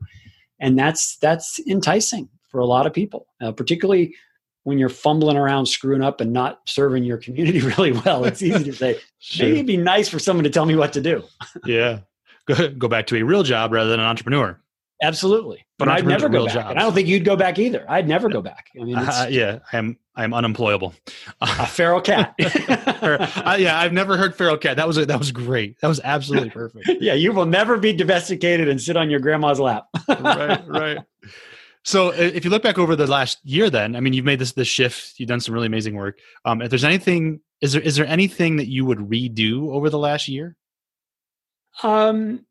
And 0.58 0.76
that's 0.76 1.16
that's 1.18 1.60
enticing 1.68 2.28
for 2.50 2.58
a 2.58 2.66
lot 2.66 2.88
of 2.88 2.92
people, 2.92 3.28
uh, 3.40 3.52
particularly 3.52 4.16
when 4.64 4.80
you're 4.80 4.88
fumbling 4.88 5.36
around, 5.36 5.66
screwing 5.66 6.02
up, 6.02 6.20
and 6.20 6.32
not 6.32 6.58
serving 6.66 7.04
your 7.04 7.18
community 7.18 7.60
really 7.78 7.92
well. 7.92 8.24
It's 8.24 8.42
easy 8.42 8.64
to 8.64 8.72
say, 8.72 8.98
maybe 9.38 9.58
it'd 9.58 9.66
be 9.68 9.76
nice 9.76 10.08
for 10.08 10.18
someone 10.18 10.42
to 10.42 10.50
tell 10.50 10.66
me 10.66 10.74
what 10.74 10.92
to 10.94 11.00
do. 11.00 11.22
yeah. 11.64 12.00
Go, 12.46 12.68
go 12.70 12.88
back 12.88 13.06
to 13.08 13.16
a 13.16 13.22
real 13.22 13.44
job 13.44 13.70
rather 13.70 13.90
than 13.90 14.00
an 14.00 14.06
entrepreneur. 14.06 14.60
Absolutely. 15.00 15.67
But 15.78 15.88
I'd 15.88 16.04
never 16.06 16.28
go 16.28 16.44
back. 16.44 16.54
jobs. 16.54 16.70
And 16.70 16.78
I 16.78 16.82
don't 16.82 16.92
think 16.92 17.06
you'd 17.06 17.24
go 17.24 17.36
back 17.36 17.58
either. 17.58 17.84
I'd 17.88 18.08
never 18.08 18.28
go 18.28 18.42
back. 18.42 18.66
I 18.78 18.82
mean, 18.82 18.98
it's 18.98 19.08
Uh, 19.20 19.28
yeah, 19.30 19.60
I 19.72 19.78
am. 19.78 19.96
I 20.16 20.24
am 20.24 20.34
unemployable. 20.34 20.92
a 21.40 21.66
feral 21.66 22.00
cat. 22.00 22.34
Uh, 23.00 23.56
yeah, 23.58 23.78
I've 23.78 23.92
never 23.92 24.16
heard 24.16 24.34
feral 24.34 24.58
cat. 24.58 24.76
That 24.76 24.86
was 24.86 24.98
a, 24.98 25.06
that 25.06 25.18
was 25.18 25.30
great. 25.30 25.80
That 25.80 25.88
was 25.88 26.00
absolutely 26.02 26.50
perfect. 26.50 26.90
yeah, 27.00 27.14
you 27.14 27.32
will 27.32 27.46
never 27.46 27.78
be 27.78 27.92
domesticated 27.92 28.68
and 28.68 28.80
sit 28.80 28.96
on 28.96 29.08
your 29.08 29.20
grandma's 29.20 29.60
lap. 29.60 29.86
right, 30.08 30.60
right. 30.66 30.98
So, 31.84 32.10
if 32.10 32.44
you 32.44 32.50
look 32.50 32.62
back 32.64 32.76
over 32.76 32.96
the 32.96 33.06
last 33.06 33.38
year, 33.44 33.70
then 33.70 33.94
I 33.94 34.00
mean, 34.00 34.12
you've 34.12 34.24
made 34.24 34.40
this 34.40 34.52
this 34.52 34.66
shift. 34.66 35.18
You've 35.20 35.28
done 35.28 35.40
some 35.40 35.54
really 35.54 35.68
amazing 35.68 35.94
work. 35.94 36.18
Um, 36.44 36.60
if 36.60 36.70
there's 36.70 36.84
anything, 36.84 37.40
is 37.60 37.72
there 37.72 37.82
is 37.82 37.94
there 37.94 38.06
anything 38.06 38.56
that 38.56 38.66
you 38.66 38.84
would 38.84 38.98
redo 38.98 39.70
over 39.72 39.88
the 39.88 39.98
last 39.98 40.26
year? 40.26 40.56
Um, 41.84 42.44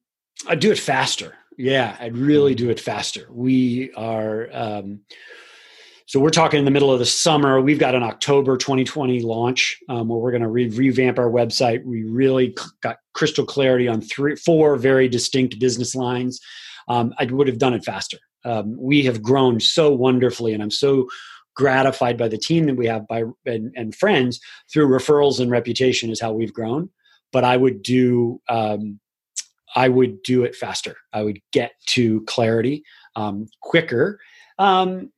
I'd 0.48 0.62
do 0.62 0.72
it 0.72 0.79
faster. 0.79 1.36
Yeah, 1.57 1.97
I'd 1.99 2.15
really 2.15 2.53
do 2.53 2.69
it 2.69 2.79
faster. 2.79 3.27
We 3.31 3.91
are, 3.93 4.47
um, 4.53 5.01
so 6.05 6.19
we're 6.19 6.29
talking 6.29 6.59
in 6.59 6.65
the 6.65 6.71
middle 6.71 6.91
of 6.91 6.99
the 6.99 7.05
summer. 7.05 7.59
We've 7.59 7.79
got 7.79 7.95
an 7.95 8.03
October 8.03 8.57
2020 8.57 9.21
launch 9.21 9.79
um, 9.89 10.07
where 10.07 10.19
we're 10.19 10.31
going 10.31 10.43
to 10.43 10.49
re- 10.49 10.69
revamp 10.69 11.17
our 11.17 11.29
website. 11.29 11.83
We 11.83 12.03
really 12.03 12.53
c- 12.57 12.65
got 12.81 12.97
crystal 13.13 13.43
clarity 13.43 13.87
on 13.87 14.01
three, 14.01 14.35
four 14.35 14.77
very 14.77 15.09
distinct 15.09 15.59
business 15.59 15.95
lines. 15.95 16.39
Um, 16.87 17.13
I 17.17 17.25
would 17.25 17.47
have 17.47 17.57
done 17.57 17.73
it 17.73 17.83
faster. 17.83 18.19
Um, 18.45 18.77
we 18.79 19.03
have 19.05 19.21
grown 19.21 19.59
so 19.59 19.91
wonderfully, 19.91 20.53
and 20.53 20.61
I'm 20.61 20.71
so 20.71 21.07
gratified 21.55 22.17
by 22.17 22.27
the 22.27 22.37
team 22.37 22.67
that 22.67 22.75
we 22.75 22.85
have 22.85 23.07
by 23.07 23.23
and, 23.45 23.73
and 23.75 23.95
friends 23.95 24.39
through 24.71 24.87
referrals 24.87 25.39
and 25.39 25.49
reputation 25.49 26.11
is 26.11 26.21
how 26.21 26.31
we've 26.31 26.53
grown. 26.53 26.89
But 27.33 27.43
I 27.43 27.57
would 27.57 27.81
do 27.81 28.39
um, 28.47 28.99
I 29.77 29.89
would 29.89 30.24
do 30.24 30.43
it 30.43 30.55
faster. 30.55 30.98
I 31.13 31.22
would 31.22 31.39
get 31.53 31.74
to 31.89 32.22
clarity 32.22 32.84
um, 33.15 33.48
quicker. 33.62 34.19
Um, 34.57 35.12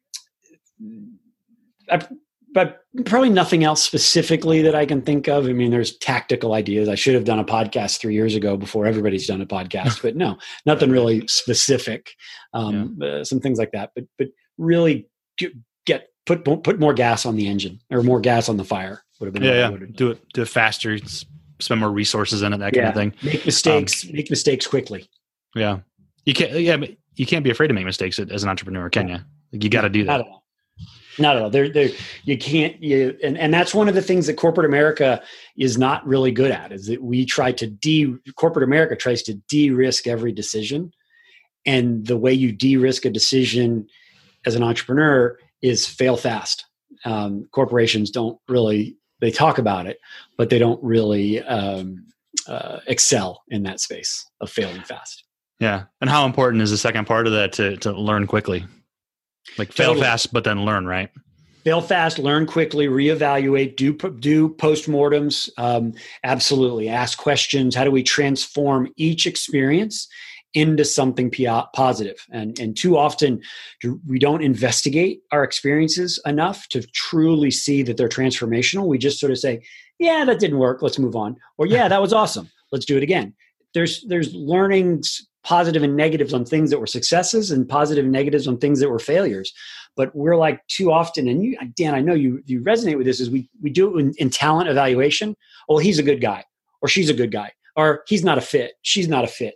I, 1.90 2.06
but 2.54 2.82
probably 3.06 3.30
nothing 3.30 3.64
else 3.64 3.82
specifically 3.82 4.62
that 4.64 4.76
I 4.76 4.86
can 4.86 5.02
think 5.02 5.30
of. 5.30 5.46
I 5.46 5.54
mean, 5.54 5.72
there's 5.72 5.98
tactical 6.00 6.54
ideas. 6.54 6.90
I 6.90 6.96
should 6.96 7.14
have 7.14 7.24
done 7.24 7.40
a 7.40 7.46
podcast 7.46 8.02
three 8.02 8.16
years 8.16 8.36
ago 8.36 8.58
before 8.58 8.86
everybody's 8.86 9.28
done 9.28 9.40
a 9.40 9.46
podcast, 9.46 10.02
but 10.02 10.18
no, 10.18 10.38
nothing 10.66 10.92
really 10.92 11.26
specific. 11.28 12.12
Um, 12.54 13.00
uh, 13.02 13.24
some 13.24 13.40
things 13.40 13.60
like 13.60 13.72
that, 13.72 13.92
but 13.96 14.04
but 14.18 14.28
really 14.58 15.08
get, 15.38 15.54
get 15.86 16.10
put 16.26 16.44
put 16.44 16.82
more 16.82 16.94
gas 16.94 17.26
on 17.26 17.38
the 17.38 17.48
engine 17.48 17.80
or 17.92 18.04
more 18.04 18.20
gas 18.20 18.50
on 18.50 18.58
the 18.58 18.66
fire 18.66 19.04
would 19.22 19.28
have 19.28 19.34
been. 19.34 19.44
Yeah, 19.44 19.70
yeah. 19.70 19.86
Do 19.94 20.12
it 20.12 20.20
do 20.34 20.42
it 20.42 20.50
faster. 20.50 20.96
s- 20.96 21.26
Spend 21.60 21.80
more 21.80 21.92
resources 21.92 22.42
in 22.42 22.54
it. 22.54 22.58
That 22.60 22.74
kind 22.74 22.88
of 22.88 22.94
thing. 22.94 23.14
Make 23.22 23.46
mistakes. 23.46 24.06
make 24.06 24.30
mistakes 24.30 24.66
quickly. 24.66 25.10
Yeah, 25.56 25.80
you 26.26 26.34
can't. 26.34 26.54
Yeah, 26.54 26.78
but 26.78 26.92
you 27.16 27.26
can't 27.26 27.44
be 27.44 27.50
afraid 27.50 27.68
to 27.68 27.74
make 27.74 27.86
mistakes 27.86 28.18
as 28.18 28.44
an 28.44 28.50
entrepreneur, 28.50 28.90
can 28.90 29.10
you? 29.10 29.18
Like, 29.52 29.64
you 29.64 29.70
got 29.70 29.82
to 29.82 29.90
do 29.90 30.06
that. 30.06 30.12
Not 30.12 30.20
at 30.22 30.26
all. 30.28 30.46
Not 31.18 31.36
at 31.36 31.42
all. 31.42 31.50
There, 31.50 31.68
there. 31.68 31.90
You 32.24 32.38
can't. 32.38 32.82
You 32.82 33.18
and 33.22 33.38
and 33.38 33.54
that's 33.54 33.76
one 33.76 33.90
of 33.90 33.96
the 33.96 34.02
things 34.02 34.28
that 34.28 34.36
corporate 34.36 34.66
America 34.66 35.22
is 35.58 35.78
not 35.78 36.08
really 36.08 36.32
good 36.32 36.52
at. 36.52 36.72
Is 36.72 36.88
that 36.88 37.04
we 37.04 37.26
try 37.26 37.52
to 37.52 37.68
de 37.68 38.16
corporate 38.36 38.64
America 38.64 38.96
tries 38.96 39.22
to 39.24 39.34
de-risk 39.50 40.08
every 40.08 40.32
decision, 40.32 40.94
and 41.66 42.06
the 42.08 42.18
way 42.18 42.32
you 42.32 42.54
de-risk 42.54 43.04
a 43.04 43.10
decision 43.10 43.88
as 44.46 44.56
an 44.56 44.64
entrepreneur 44.64 45.38
is 45.62 45.86
fail 45.86 46.16
fast. 46.16 46.66
Um, 47.04 47.50
corporations 47.52 48.12
don't 48.12 48.40
really. 48.48 48.96
They 49.20 49.32
talk 49.32 49.58
about 49.58 49.88
it, 49.88 50.00
but 50.38 50.50
they 50.50 50.60
don't 50.60 50.82
really 50.84 51.42
um, 51.44 52.06
uh, 52.48 52.80
excel 52.88 53.44
in 53.50 53.64
that 53.64 53.80
space 53.80 54.26
of 54.42 54.50
failing 54.50 54.82
fast. 54.82 55.24
Yeah, 55.60 55.84
and 56.00 56.10
how 56.10 56.26
important 56.26 56.64
is 56.64 56.72
the 56.72 56.78
second 56.78 57.06
part 57.06 57.28
of 57.28 57.34
that 57.34 57.54
to 57.54 57.76
to 57.78 57.92
learn 57.92 58.28
quickly, 58.28 58.66
like 59.58 59.72
fail 59.72 59.90
Totally. 59.90 60.06
fast, 60.06 60.32
but 60.32 60.44
then 60.44 60.64
learn 60.64 60.86
right. 60.86 61.10
fail 61.66 61.82
fast, 61.82 62.18
learn 62.18 62.46
quickly, 62.46 62.88
reevaluate, 62.88 63.76
do 63.76 63.94
do 64.20 64.50
postmortems. 64.56 65.50
Um, 65.58 65.94
absolutely, 66.24 66.88
ask 66.88 67.18
questions. 67.18 67.76
How 67.76 67.84
do 67.84 67.92
we 67.92 68.04
transform 68.04 68.92
each 68.96 69.28
experience 69.28 70.08
into 70.54 70.86
something 70.86 71.32
uh, 71.48 71.66
positive? 71.76 72.26
And 72.32 72.58
and 72.60 72.76
too 72.76 72.98
often 72.98 73.42
we 74.08 74.20
don't 74.20 74.42
investigate 74.42 75.22
our 75.32 75.44
experiences 75.44 76.20
enough 76.26 76.68
to 76.70 76.82
truly 76.94 77.52
see 77.52 77.84
that 77.84 77.98
they're 77.98 78.10
transformational. 78.10 78.88
We 78.88 78.98
just 78.98 79.20
sort 79.20 79.32
of 79.32 79.40
say, 79.40 79.62
"Yeah, 80.00 80.26
that 80.26 80.40
didn't 80.40 80.60
work. 80.60 80.82
Let's 80.82 81.00
move 81.00 81.16
on," 81.16 81.36
or 81.58 81.66
"Yeah, 81.66 81.88
that 81.88 82.02
was 82.02 82.14
awesome. 82.14 82.50
Let's 82.72 82.86
do 82.86 82.98
it 82.98 83.04
again." 83.04 83.34
There's 83.74 84.04
there's 84.08 84.34
learnings 84.34 85.28
positive 85.44 85.84
and 85.84 85.96
negatives 85.96 86.34
on 86.34 86.46
things 86.46 86.70
that 86.70 86.80
were 86.80 86.88
successes 86.88 87.50
and 87.52 87.68
positive 87.68 88.04
and 88.04 88.12
negatives 88.12 88.48
on 88.48 88.58
things 88.58 88.80
that 88.80 88.90
were 88.90 89.00
failures 89.00 89.54
but 89.96 90.14
we're 90.16 90.36
like 90.36 90.66
too 90.68 90.92
often 90.92 91.28
and 91.28 91.44
you 91.44 91.58
dan 91.76 91.96
i 91.96 92.02
know 92.02 92.14
you 92.14 92.42
you 92.46 92.62
resonate 92.62 92.98
with 92.98 93.06
this 93.06 93.20
is 93.20 93.30
we 93.30 93.50
we 93.62 93.70
do 93.70 93.98
it 93.98 94.02
in, 94.02 94.14
in 94.18 94.30
talent 94.30 94.70
evaluation 94.70 95.36
well 95.68 95.78
he's 95.78 95.98
a 95.98 96.04
good 96.04 96.20
guy 96.20 96.44
or 96.82 96.90
she's 96.90 97.10
a 97.10 97.14
good 97.14 97.32
guy 97.32 97.52
or 97.76 98.04
he's 98.08 98.24
not 98.24 98.38
a 98.38 98.42
fit 98.42 98.74
she's 98.82 99.08
not 99.08 99.24
a 99.24 99.28
fit 99.28 99.56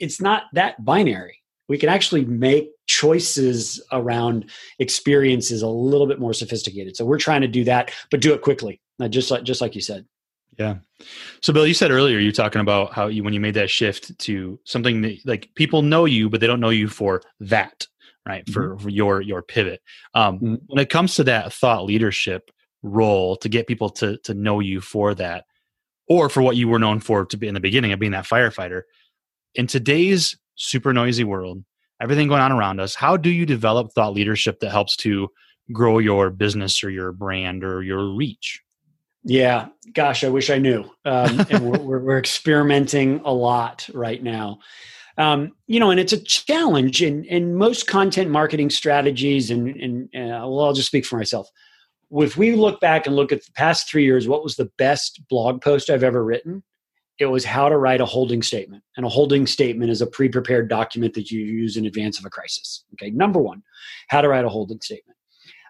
it's 0.00 0.20
not 0.20 0.44
that 0.52 0.84
binary 0.84 1.36
we 1.68 1.78
can 1.78 1.88
actually 1.88 2.24
make 2.24 2.70
choices 2.86 3.80
around 3.92 4.50
experiences 4.80 5.62
a 5.62 5.68
little 5.68 6.06
bit 6.06 6.18
more 6.18 6.32
sophisticated 6.32 6.96
so 6.96 7.04
we're 7.04 7.18
trying 7.18 7.40
to 7.40 7.48
do 7.48 7.64
that 7.64 7.92
but 8.10 8.20
do 8.20 8.34
it 8.34 8.42
quickly 8.42 8.80
just 9.08 9.30
like 9.30 9.44
just 9.44 9.60
like 9.60 9.74
you 9.74 9.80
said 9.80 10.04
yeah. 10.60 10.76
So, 11.40 11.54
Bill, 11.54 11.66
you 11.66 11.72
said 11.72 11.90
earlier 11.90 12.18
you're 12.18 12.32
talking 12.32 12.60
about 12.60 12.92
how 12.92 13.06
you 13.06 13.24
when 13.24 13.32
you 13.32 13.40
made 13.40 13.54
that 13.54 13.70
shift 13.70 14.18
to 14.20 14.60
something 14.64 15.00
that 15.00 15.18
like 15.24 15.48
people 15.54 15.80
know 15.80 16.04
you, 16.04 16.28
but 16.28 16.40
they 16.40 16.46
don't 16.46 16.60
know 16.60 16.68
you 16.68 16.86
for 16.86 17.22
that, 17.40 17.86
right? 18.26 18.44
Mm-hmm. 18.44 18.52
For, 18.52 18.78
for, 18.78 18.88
your 18.90 19.22
your 19.22 19.42
pivot. 19.42 19.80
Um, 20.14 20.36
mm-hmm. 20.36 20.54
When 20.66 20.78
it 20.78 20.90
comes 20.90 21.14
to 21.14 21.24
that 21.24 21.54
thought 21.54 21.86
leadership 21.86 22.50
role, 22.82 23.36
to 23.36 23.48
get 23.48 23.66
people 23.66 23.88
to 23.90 24.18
to 24.18 24.34
know 24.34 24.60
you 24.60 24.82
for 24.82 25.14
that, 25.14 25.44
or 26.08 26.28
for 26.28 26.42
what 26.42 26.56
you 26.56 26.68
were 26.68 26.78
known 26.78 27.00
for 27.00 27.24
to 27.24 27.36
be 27.38 27.48
in 27.48 27.54
the 27.54 27.60
beginning 27.60 27.92
of 27.92 27.98
being 27.98 28.12
that 28.12 28.26
firefighter, 28.26 28.82
in 29.54 29.66
today's 29.66 30.36
super 30.56 30.92
noisy 30.92 31.24
world, 31.24 31.64
everything 32.00 32.28
going 32.28 32.42
on 32.42 32.52
around 32.52 32.80
us, 32.80 32.94
how 32.94 33.16
do 33.16 33.30
you 33.30 33.46
develop 33.46 33.92
thought 33.92 34.12
leadership 34.12 34.60
that 34.60 34.70
helps 34.70 34.96
to 34.96 35.28
grow 35.72 35.98
your 35.98 36.30
business 36.30 36.82
or 36.82 36.90
your 36.90 37.12
brand 37.12 37.64
or 37.64 37.82
your 37.82 38.14
reach? 38.14 38.62
Yeah, 39.22 39.68
gosh, 39.92 40.24
I 40.24 40.28
wish 40.28 40.50
I 40.50 40.58
knew. 40.58 40.84
Um, 41.04 41.40
and 41.50 41.70
we're, 41.70 41.78
we're, 41.78 41.98
we're, 42.00 42.18
experimenting 42.18 43.20
a 43.24 43.32
lot 43.32 43.88
right 43.92 44.22
now. 44.22 44.60
Um, 45.18 45.52
you 45.66 45.78
know, 45.78 45.90
and 45.90 46.00
it's 46.00 46.14
a 46.14 46.22
challenge 46.22 47.02
in 47.02 47.24
in 47.24 47.56
most 47.56 47.86
content 47.86 48.30
marketing 48.30 48.70
strategies. 48.70 49.50
And, 49.50 49.68
and 49.76 50.04
uh, 50.14 50.48
well, 50.48 50.60
I'll 50.60 50.72
just 50.72 50.88
speak 50.88 51.04
for 51.04 51.18
myself. 51.18 51.50
If 52.12 52.36
we 52.36 52.54
look 52.54 52.80
back 52.80 53.06
and 53.06 53.14
look 53.14 53.30
at 53.30 53.44
the 53.44 53.52
past 53.52 53.88
three 53.88 54.04
years, 54.04 54.26
what 54.26 54.42
was 54.42 54.56
the 54.56 54.70
best 54.78 55.20
blog 55.28 55.60
post 55.60 55.90
I've 55.90 56.02
ever 56.02 56.24
written? 56.24 56.62
It 57.20 57.26
was 57.26 57.44
how 57.44 57.68
to 57.68 57.76
write 57.76 58.00
a 58.00 58.06
holding 58.06 58.42
statement. 58.42 58.82
And 58.96 59.04
a 59.04 59.08
holding 59.08 59.46
statement 59.46 59.90
is 59.90 60.00
a 60.00 60.06
pre 60.06 60.28
prepared 60.28 60.68
document 60.68 61.14
that 61.14 61.30
you 61.30 61.40
use 61.40 61.76
in 61.76 61.86
advance 61.86 62.18
of 62.18 62.24
a 62.24 62.30
crisis. 62.30 62.84
Okay, 62.94 63.10
number 63.10 63.40
one, 63.40 63.62
how 64.08 64.22
to 64.22 64.28
write 64.28 64.46
a 64.46 64.48
holding 64.48 64.80
statement. 64.80 65.16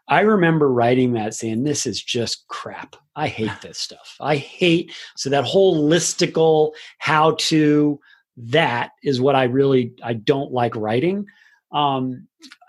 I 0.09 0.21
remember 0.21 0.73
writing 0.73 1.13
that 1.13 1.35
saying, 1.35 1.65
This 1.65 1.87
is 1.87 2.03
just 2.03 2.47
crap. 2.49 2.97
I 3.17 3.29
hate 3.29 3.51
this 3.63 3.79
stuff. 3.79 4.17
I 4.21 4.37
hate 4.37 4.93
so 5.17 5.29
that 5.31 5.45
whole 5.45 5.89
listicle 5.89 6.73
how 6.99 7.37
to 7.39 8.01
that 8.37 8.93
is 9.03 9.21
what 9.21 9.35
I 9.35 9.45
really 9.45 9.93
I 10.03 10.15
don't 10.15 10.53
like 10.53 10.77
writing. 10.77 11.27
Um, 11.73 12.29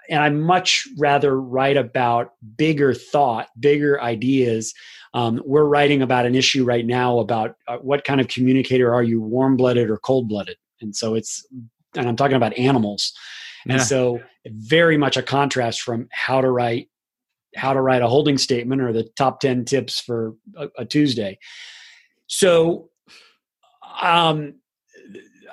and 0.10 0.22
I 0.22 0.30
much 0.30 0.88
rather 0.98 1.40
write 1.40 1.78
about 1.78 2.34
bigger 2.58 2.94
thought, 2.94 3.48
bigger 3.60 4.02
ideas. 4.02 4.74
Um, 5.14 5.42
we're 5.46 5.66
writing 5.66 6.02
about 6.02 6.26
an 6.26 6.36
issue 6.36 6.64
right 6.64 6.86
now 6.86 7.20
about 7.20 7.56
uh, 7.68 7.78
what 7.78 8.04
kind 8.04 8.22
of 8.22 8.28
communicator 8.28 8.94
are 8.94 9.04
you, 9.04 9.22
warm 9.22 9.58
blooded 9.58 9.90
or 9.90 9.98
cold 9.98 10.28
blooded? 10.28 10.58
And 10.82 10.96
so 10.96 11.16
it's, 11.16 11.46
and 11.96 12.08
I'm 12.08 12.16
talking 12.16 12.38
about 12.38 12.58
animals. 12.58 13.14
Yeah. 13.66 13.74
And 13.74 13.84
so 13.84 14.20
very 14.46 14.98
much 14.98 15.18
a 15.18 15.22
contrast 15.22 15.82
from 15.82 16.08
how 16.12 16.42
to 16.42 16.50
write 16.50 16.88
how 17.56 17.74
to 17.74 17.82
write 17.82 18.02
a 18.02 18.08
holding 18.08 18.38
statement 18.38 18.82
or 18.82 18.94
the 18.94 19.04
top 19.18 19.42
10 19.42 19.66
tips 19.66 20.00
for 20.00 20.36
a, 20.56 20.70
a 20.80 20.86
Tuesday. 20.86 21.38
So, 22.28 22.90
um, 24.02 24.56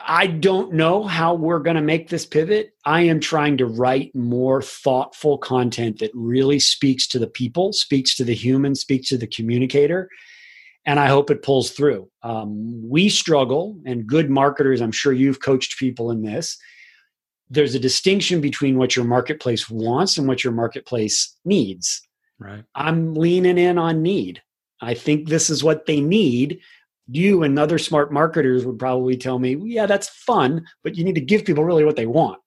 I 0.06 0.26
don't 0.26 0.72
know 0.72 1.04
how 1.04 1.34
we're 1.34 1.58
going 1.60 1.76
to 1.76 1.82
make 1.82 2.08
this 2.08 2.26
pivot. 2.26 2.72
I 2.84 3.02
am 3.02 3.20
trying 3.20 3.56
to 3.58 3.66
write 3.66 4.14
more 4.14 4.62
thoughtful 4.62 5.38
content 5.38 5.98
that 5.98 6.10
really 6.14 6.58
speaks 6.58 7.06
to 7.08 7.18
the 7.18 7.26
people, 7.26 7.72
speaks 7.72 8.16
to 8.16 8.24
the 8.24 8.34
human, 8.34 8.74
speaks 8.74 9.08
to 9.08 9.18
the 9.18 9.26
communicator. 9.26 10.08
And 10.84 10.98
I 10.98 11.06
hope 11.06 11.30
it 11.30 11.42
pulls 11.42 11.70
through. 11.70 12.08
Um, 12.22 12.88
we 12.88 13.08
struggle, 13.08 13.78
and 13.84 14.06
good 14.06 14.30
marketers, 14.30 14.80
I'm 14.80 14.92
sure 14.92 15.12
you've 15.12 15.42
coached 15.42 15.78
people 15.78 16.10
in 16.10 16.22
this, 16.22 16.56
there's 17.50 17.74
a 17.74 17.80
distinction 17.80 18.40
between 18.40 18.76
what 18.76 18.94
your 18.94 19.04
marketplace 19.04 19.68
wants 19.68 20.18
and 20.18 20.28
what 20.28 20.44
your 20.44 20.52
marketplace 20.52 21.36
needs. 21.44 22.02
Right. 22.38 22.64
I'm 22.74 23.14
leaning 23.14 23.58
in 23.58 23.78
on 23.78 24.02
need. 24.02 24.42
I 24.80 24.94
think 24.94 25.28
this 25.28 25.50
is 25.50 25.64
what 25.64 25.86
they 25.86 26.00
need. 26.00 26.60
You 27.10 27.42
and 27.42 27.58
other 27.58 27.78
smart 27.78 28.12
marketers 28.12 28.66
would 28.66 28.78
probably 28.78 29.16
tell 29.16 29.38
me, 29.38 29.56
yeah, 29.64 29.86
that's 29.86 30.08
fun, 30.08 30.66
but 30.84 30.96
you 30.96 31.04
need 31.04 31.14
to 31.14 31.20
give 31.20 31.44
people 31.44 31.64
really 31.64 31.84
what 31.84 31.96
they 31.96 32.06
want. 32.06 32.40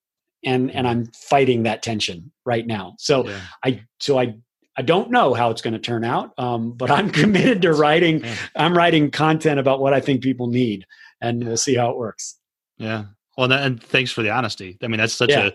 And 0.44 0.72
and 0.72 0.88
I'm 0.88 1.06
fighting 1.08 1.64
that 1.64 1.84
tension 1.84 2.32
right 2.46 2.66
now. 2.66 2.96
So 2.98 3.28
yeah. 3.28 3.40
I 3.64 3.84
so 4.00 4.20
I 4.20 4.36
I 4.78 4.82
don't 4.82 5.12
know 5.12 5.34
how 5.34 5.52
it's 5.52 5.62
going 5.62 5.74
to 5.74 5.80
turn 5.80 6.04
out, 6.04 6.34
um, 6.38 6.72
but 6.72 6.90
I'm 6.90 7.10
committed 7.22 7.62
to 7.64 7.74
writing. 7.74 8.24
Yeah. 8.24 8.36
I'm 8.56 8.76
writing 8.76 9.12
content 9.12 9.60
about 9.60 9.80
what 9.80 9.94
I 9.94 10.00
think 10.00 10.24
people 10.24 10.48
need, 10.48 10.86
and 11.22 11.44
we'll 11.44 11.58
see 11.58 11.76
how 11.76 11.92
it 11.92 11.98
works. 11.98 12.38
Yeah, 12.78 13.06
well, 13.38 13.52
and 13.52 13.82
thanks 13.82 14.12
for 14.12 14.24
the 14.24 14.30
honesty. 14.30 14.78
I 14.82 14.88
mean, 14.88 15.00
that's 15.00 15.14
such 15.14 15.30
yeah. 15.30 15.50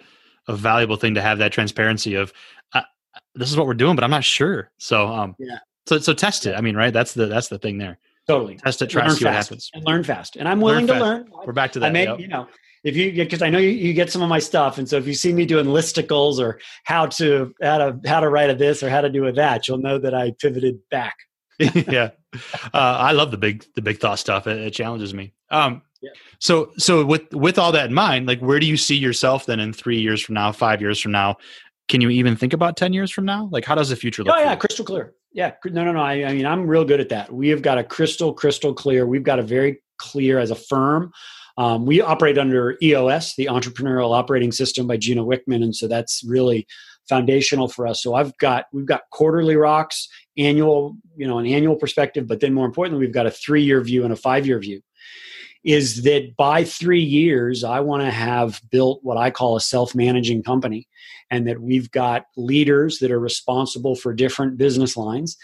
a, 0.48 0.52
a 0.52 0.56
valuable 0.56 0.96
thing 0.96 1.14
to 1.14 1.22
have 1.22 1.38
that 1.38 1.52
transparency 1.52 2.14
of 2.14 2.32
uh, 2.72 2.82
this 3.34 3.50
is 3.50 3.56
what 3.56 3.66
we're 3.66 3.74
doing, 3.74 3.94
but 3.96 4.04
I'm 4.04 4.10
not 4.10 4.24
sure. 4.24 4.70
So, 4.78 5.06
um, 5.08 5.36
yeah. 5.38 5.58
So, 5.86 5.98
so 5.98 6.12
test 6.12 6.46
it. 6.46 6.54
I 6.54 6.60
mean, 6.60 6.76
right? 6.76 6.92
That's 6.92 7.14
the 7.14 7.26
that's 7.26 7.48
the 7.48 7.58
thing 7.58 7.78
there. 7.78 7.98
Totally. 8.28 8.56
Test 8.56 8.82
it. 8.82 8.90
Try 8.90 9.04
to 9.04 9.12
see 9.12 9.24
what 9.24 9.34
happens. 9.34 9.70
And 9.72 9.84
learn 9.84 10.02
fast. 10.02 10.36
And 10.36 10.48
I'm 10.48 10.60
willing 10.60 10.86
learn 10.86 10.98
to 10.98 11.04
learn. 11.04 11.30
We're 11.46 11.52
back 11.52 11.72
to 11.72 11.78
that. 11.80 11.86
I 11.86 11.90
may, 11.90 12.04
yep. 12.04 12.18
you 12.18 12.28
know, 12.28 12.48
if 12.82 12.96
you 12.96 13.12
because 13.12 13.42
I 13.42 13.50
know 13.50 13.58
you, 13.58 13.70
you 13.70 13.92
get 13.92 14.10
some 14.10 14.22
of 14.22 14.28
my 14.28 14.38
stuff, 14.38 14.78
and 14.78 14.88
so 14.88 14.96
if 14.96 15.06
you 15.06 15.14
see 15.14 15.32
me 15.32 15.44
doing 15.44 15.66
listicles 15.66 16.38
or 16.38 16.60
how 16.84 17.06
to 17.06 17.52
how 17.60 17.78
to 17.78 18.00
how 18.06 18.20
to 18.20 18.28
write 18.28 18.48
a 18.50 18.54
this 18.54 18.82
or 18.82 18.90
how 18.90 19.00
to 19.00 19.08
do 19.08 19.26
a 19.26 19.32
that, 19.32 19.66
you'll 19.66 19.78
know 19.78 19.98
that 19.98 20.14
I 20.14 20.32
pivoted 20.38 20.78
back. 20.90 21.16
yeah, 21.58 22.10
uh, 22.72 22.96
I 23.00 23.12
love 23.12 23.32
the 23.32 23.38
big 23.38 23.64
the 23.74 23.82
big 23.82 23.98
thought 23.98 24.18
stuff. 24.18 24.46
It, 24.46 24.58
it 24.58 24.70
challenges 24.70 25.14
me. 25.14 25.32
Um, 25.50 25.82
so 26.38 26.70
so 26.76 27.04
with 27.04 27.32
with 27.34 27.58
all 27.58 27.72
that 27.72 27.86
in 27.86 27.94
mind, 27.94 28.28
like 28.28 28.40
where 28.40 28.60
do 28.60 28.66
you 28.66 28.76
see 28.76 28.96
yourself 28.96 29.46
then 29.46 29.58
in 29.58 29.72
three 29.72 30.00
years 30.00 30.22
from 30.22 30.34
now, 30.34 30.52
five 30.52 30.80
years 30.80 31.00
from 31.00 31.12
now? 31.12 31.36
Can 31.88 32.00
you 32.00 32.10
even 32.10 32.36
think 32.36 32.52
about 32.52 32.76
ten 32.76 32.92
years 32.92 33.10
from 33.10 33.24
now? 33.24 33.48
Like 33.50 33.64
how 33.64 33.74
does 33.74 33.88
the 33.88 33.96
future 33.96 34.22
look? 34.22 34.34
Oh 34.36 34.40
yeah, 34.40 34.54
crystal 34.54 34.84
clear. 34.84 35.14
Yeah, 35.32 35.52
no, 35.66 35.84
no, 35.84 35.92
no. 35.92 36.00
I, 36.00 36.24
I 36.24 36.32
mean, 36.32 36.46
I'm 36.46 36.66
real 36.66 36.84
good 36.84 37.00
at 37.00 37.10
that. 37.10 37.32
We 37.32 37.48
have 37.48 37.62
got 37.62 37.78
a 37.78 37.84
crystal, 37.84 38.32
crystal 38.32 38.72
clear. 38.72 39.06
We've 39.06 39.22
got 39.22 39.38
a 39.38 39.42
very 39.42 39.82
clear 39.98 40.38
as 40.38 40.50
a 40.50 40.54
firm. 40.54 41.12
Um, 41.58 41.86
we 41.86 42.00
operate 42.00 42.38
under 42.38 42.76
EOS, 42.82 43.34
the 43.36 43.46
Entrepreneurial 43.46 44.14
Operating 44.14 44.52
System 44.52 44.86
by 44.86 44.96
Gino 44.96 45.24
Wickman, 45.24 45.62
and 45.62 45.74
so 45.74 45.88
that's 45.88 46.22
really 46.26 46.66
foundational 47.08 47.68
for 47.68 47.86
us. 47.86 48.02
So 48.02 48.14
I've 48.14 48.36
got 48.38 48.66
we've 48.72 48.86
got 48.86 49.02
quarterly 49.10 49.56
rocks, 49.56 50.08
annual, 50.36 50.96
you 51.16 51.26
know, 51.26 51.38
an 51.38 51.46
annual 51.46 51.76
perspective, 51.76 52.26
but 52.26 52.40
then 52.40 52.52
more 52.52 52.66
importantly, 52.66 53.04
we've 53.04 53.14
got 53.14 53.26
a 53.26 53.30
three 53.30 53.62
year 53.62 53.80
view 53.80 54.04
and 54.04 54.12
a 54.12 54.16
five 54.16 54.46
year 54.46 54.58
view 54.58 54.82
is 55.66 56.04
that 56.04 56.36
by 56.36 56.62
three 56.62 57.02
years, 57.02 57.64
I 57.64 57.80
want 57.80 58.04
to 58.04 58.10
have 58.10 58.60
built 58.70 59.00
what 59.02 59.16
I 59.16 59.32
call 59.32 59.56
a 59.56 59.60
self 59.60 59.96
managing 59.96 60.44
company, 60.44 60.86
and 61.30 61.46
that 61.46 61.60
we've 61.60 61.90
got 61.90 62.26
leaders 62.36 62.98
that 62.98 63.10
are 63.10 63.20
responsible 63.20 63.96
for 63.96 64.14
different 64.14 64.56
business 64.56 64.96
lines. 64.96 65.36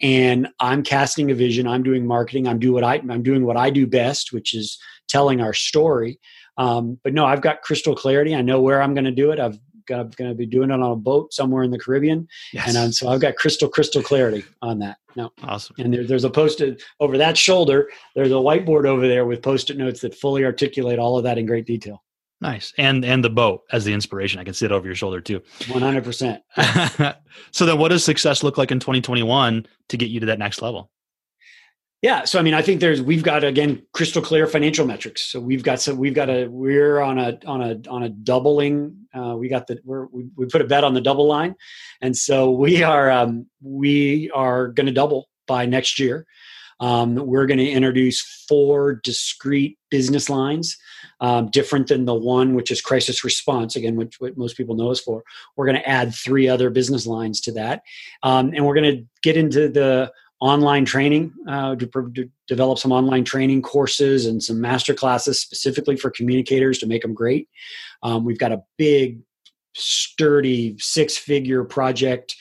And 0.00 0.48
I'm 0.60 0.82
casting 0.82 1.30
a 1.30 1.34
vision. 1.34 1.66
I'm 1.66 1.82
doing 1.82 2.06
marketing. 2.06 2.46
I'm 2.46 2.58
doing 2.58 2.74
what 2.74 2.84
I, 2.84 3.02
I'm 3.10 3.22
doing 3.22 3.44
what 3.44 3.56
I 3.56 3.70
do 3.70 3.86
best, 3.86 4.32
which 4.32 4.54
is 4.54 4.78
telling 5.08 5.40
our 5.40 5.54
story. 5.54 6.20
Um, 6.56 6.98
but 7.02 7.14
no, 7.14 7.24
I've 7.24 7.40
got 7.40 7.62
crystal 7.62 7.94
clarity. 7.94 8.34
I 8.34 8.42
know 8.42 8.60
where 8.60 8.82
I'm 8.82 8.94
going 8.94 9.04
to 9.04 9.10
do 9.10 9.30
it. 9.32 9.40
I've 9.40 9.58
I'm 9.90 10.10
going 10.10 10.30
to 10.30 10.34
be 10.34 10.46
doing 10.46 10.70
it 10.70 10.74
on 10.74 10.82
a 10.82 10.96
boat 10.96 11.32
somewhere 11.32 11.62
in 11.62 11.70
the 11.70 11.78
Caribbean, 11.78 12.28
yes. 12.52 12.68
and 12.68 12.76
um, 12.76 12.92
so 12.92 13.08
I've 13.08 13.20
got 13.20 13.36
crystal 13.36 13.68
crystal 13.68 14.02
clarity 14.02 14.44
on 14.60 14.78
that. 14.80 14.98
No, 15.16 15.30
awesome. 15.42 15.76
And 15.78 15.92
there, 15.92 16.04
there's 16.04 16.24
a 16.24 16.30
post-it 16.30 16.82
over 17.00 17.18
that 17.18 17.36
shoulder. 17.36 17.88
There's 18.14 18.30
a 18.30 18.34
whiteboard 18.34 18.86
over 18.86 19.08
there 19.08 19.24
with 19.24 19.42
post-it 19.42 19.76
notes 19.76 20.00
that 20.02 20.14
fully 20.14 20.44
articulate 20.44 20.98
all 20.98 21.16
of 21.16 21.24
that 21.24 21.38
in 21.38 21.46
great 21.46 21.66
detail. 21.66 22.02
Nice, 22.40 22.72
and 22.78 23.04
and 23.04 23.24
the 23.24 23.30
boat 23.30 23.62
as 23.72 23.84
the 23.84 23.92
inspiration. 23.92 24.38
I 24.38 24.44
can 24.44 24.54
see 24.54 24.64
it 24.64 24.72
over 24.72 24.86
your 24.86 24.94
shoulder 24.94 25.20
too. 25.20 25.42
One 25.68 25.82
hundred 25.82 26.04
percent. 26.04 26.42
So 27.52 27.66
then, 27.66 27.78
what 27.78 27.88
does 27.88 28.04
success 28.04 28.42
look 28.42 28.58
like 28.58 28.72
in 28.72 28.80
2021 28.80 29.64
to 29.90 29.96
get 29.96 30.08
you 30.08 30.18
to 30.20 30.26
that 30.26 30.40
next 30.40 30.60
level? 30.60 30.90
Yeah, 32.00 32.24
so 32.24 32.38
I 32.38 32.42
mean, 32.42 32.54
I 32.54 32.62
think 32.62 32.80
there's 32.80 33.02
we've 33.02 33.24
got 33.24 33.42
again 33.42 33.82
crystal 33.92 34.22
clear 34.22 34.46
financial 34.46 34.86
metrics. 34.86 35.32
So 35.32 35.40
we've 35.40 35.64
got 35.64 35.80
some 35.80 35.98
we've 35.98 36.14
got 36.14 36.30
a 36.30 36.46
we're 36.46 37.00
on 37.00 37.18
a 37.18 37.38
on 37.44 37.60
a 37.60 37.80
on 37.90 38.04
a 38.04 38.08
doubling. 38.08 39.08
Uh, 39.12 39.34
we 39.36 39.48
got 39.48 39.66
the 39.66 39.80
we're, 39.84 40.06
we 40.06 40.28
we 40.36 40.46
put 40.46 40.60
a 40.60 40.64
bet 40.64 40.84
on 40.84 40.94
the 40.94 41.00
double 41.00 41.26
line, 41.26 41.56
and 42.00 42.16
so 42.16 42.52
we 42.52 42.84
are 42.84 43.10
um, 43.10 43.46
we 43.60 44.30
are 44.30 44.68
going 44.68 44.86
to 44.86 44.92
double 44.92 45.28
by 45.48 45.66
next 45.66 45.98
year. 45.98 46.24
Um, 46.80 47.14
we're 47.14 47.46
going 47.46 47.58
to 47.58 47.68
introduce 47.68 48.20
four 48.48 49.00
discrete 49.02 49.78
business 49.90 50.30
lines, 50.30 50.76
um, 51.20 51.50
different 51.50 51.88
than 51.88 52.04
the 52.04 52.14
one 52.14 52.54
which 52.54 52.70
is 52.70 52.80
crisis 52.80 53.24
response. 53.24 53.76
Again, 53.76 53.96
which 53.96 54.16
what 54.20 54.36
most 54.36 54.56
people 54.56 54.76
know 54.76 54.90
us 54.90 55.00
for. 55.00 55.24
We're 55.56 55.66
going 55.66 55.78
to 55.78 55.88
add 55.88 56.14
three 56.14 56.48
other 56.48 56.70
business 56.70 57.06
lines 57.06 57.40
to 57.42 57.52
that, 57.52 57.82
um, 58.22 58.52
and 58.54 58.64
we're 58.64 58.74
going 58.74 58.96
to 58.96 59.04
get 59.22 59.36
into 59.36 59.68
the 59.68 60.12
online 60.40 60.84
training 60.84 61.32
uh, 61.48 61.74
to, 61.74 61.86
to, 61.86 62.30
develop 62.46 62.78
some 62.78 62.92
online 62.92 63.24
training 63.24 63.60
courses 63.60 64.24
and 64.24 64.42
some 64.42 64.60
master 64.60 64.94
classes 64.94 65.40
specifically 65.40 65.96
for 65.96 66.10
communicators 66.10 66.78
to 66.78 66.86
make 66.86 67.02
them 67.02 67.12
great 67.12 67.48
um, 68.04 68.24
we've 68.24 68.38
got 68.38 68.52
a 68.52 68.62
big 68.76 69.18
sturdy 69.74 70.76
six 70.78 71.16
figure 71.16 71.64
project 71.64 72.36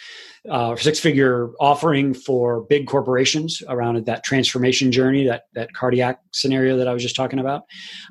uh, 0.50 0.76
six 0.76 1.00
figure 1.00 1.52
offering 1.60 2.14
for 2.14 2.62
big 2.62 2.88
corporations 2.88 3.62
around 3.70 4.04
that 4.06 4.24
transformation 4.24 4.92
journey 4.92 5.26
that 5.26 5.44
that 5.54 5.74
cardiac 5.74 6.20
scenario 6.32 6.78
that 6.78 6.88
i 6.88 6.94
was 6.94 7.04
just 7.04 7.16
talking 7.16 7.40
about 7.40 7.64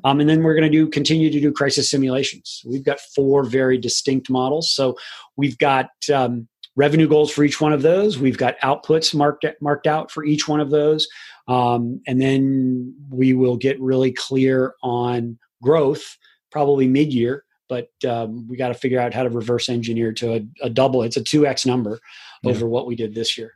um, 0.05 0.21
and 0.21 0.29
then 0.29 0.43
we're 0.43 0.55
going 0.55 0.71
to 0.71 0.71
do 0.71 0.89
continue 0.89 1.31
to 1.31 1.41
do 1.41 1.53
crisis 1.53 1.91
simulations 1.91 2.63
we've 2.67 2.85
got 2.85 3.01
four 3.15 3.45
very 3.45 3.79
distinct 3.79 4.29
models 4.31 4.73
so 4.73 4.97
we've 5.37 5.59
got 5.59 5.89
um, 6.15 6.47
revenue 6.77 7.09
goals 7.09 7.33
for 7.33 7.43
each 7.43 7.61
one 7.61 7.73
of 7.73 7.83
those. 7.83 8.19
We've 8.19 8.39
got 8.39 8.59
outputs 8.61 9.15
marked 9.15 9.47
marked 9.61 9.87
out 9.87 10.11
for 10.11 10.25
each 10.25 10.47
one 10.47 10.61
of 10.61 10.71
those, 10.71 11.09
um, 11.49 12.01
and 12.07 12.21
then 12.21 12.95
we 13.11 13.33
will 13.33 13.57
get 13.57 13.81
really 13.81 14.13
clear 14.13 14.75
on 14.83 15.39
growth 15.63 16.17
probably 16.53 16.87
mid 16.87 17.13
year. 17.13 17.45
But 17.69 17.91
um, 18.09 18.47
we 18.49 18.57
got 18.57 18.69
to 18.69 18.75
figure 18.75 19.01
out 19.01 19.15
how 19.15 19.23
to 19.23 19.31
reverse 19.31 19.69
engineer 19.69 20.13
to 20.13 20.35
a, 20.35 20.47
a 20.63 20.71
double. 20.71 21.03
It's 21.03 21.17
a 21.17 21.23
two 21.23 21.47
x 21.47 21.67
number 21.67 21.99
yeah. 22.43 22.51
over 22.51 22.67
what 22.67 22.87
we 22.87 22.95
did 22.95 23.15
this 23.15 23.37
year. 23.37 23.55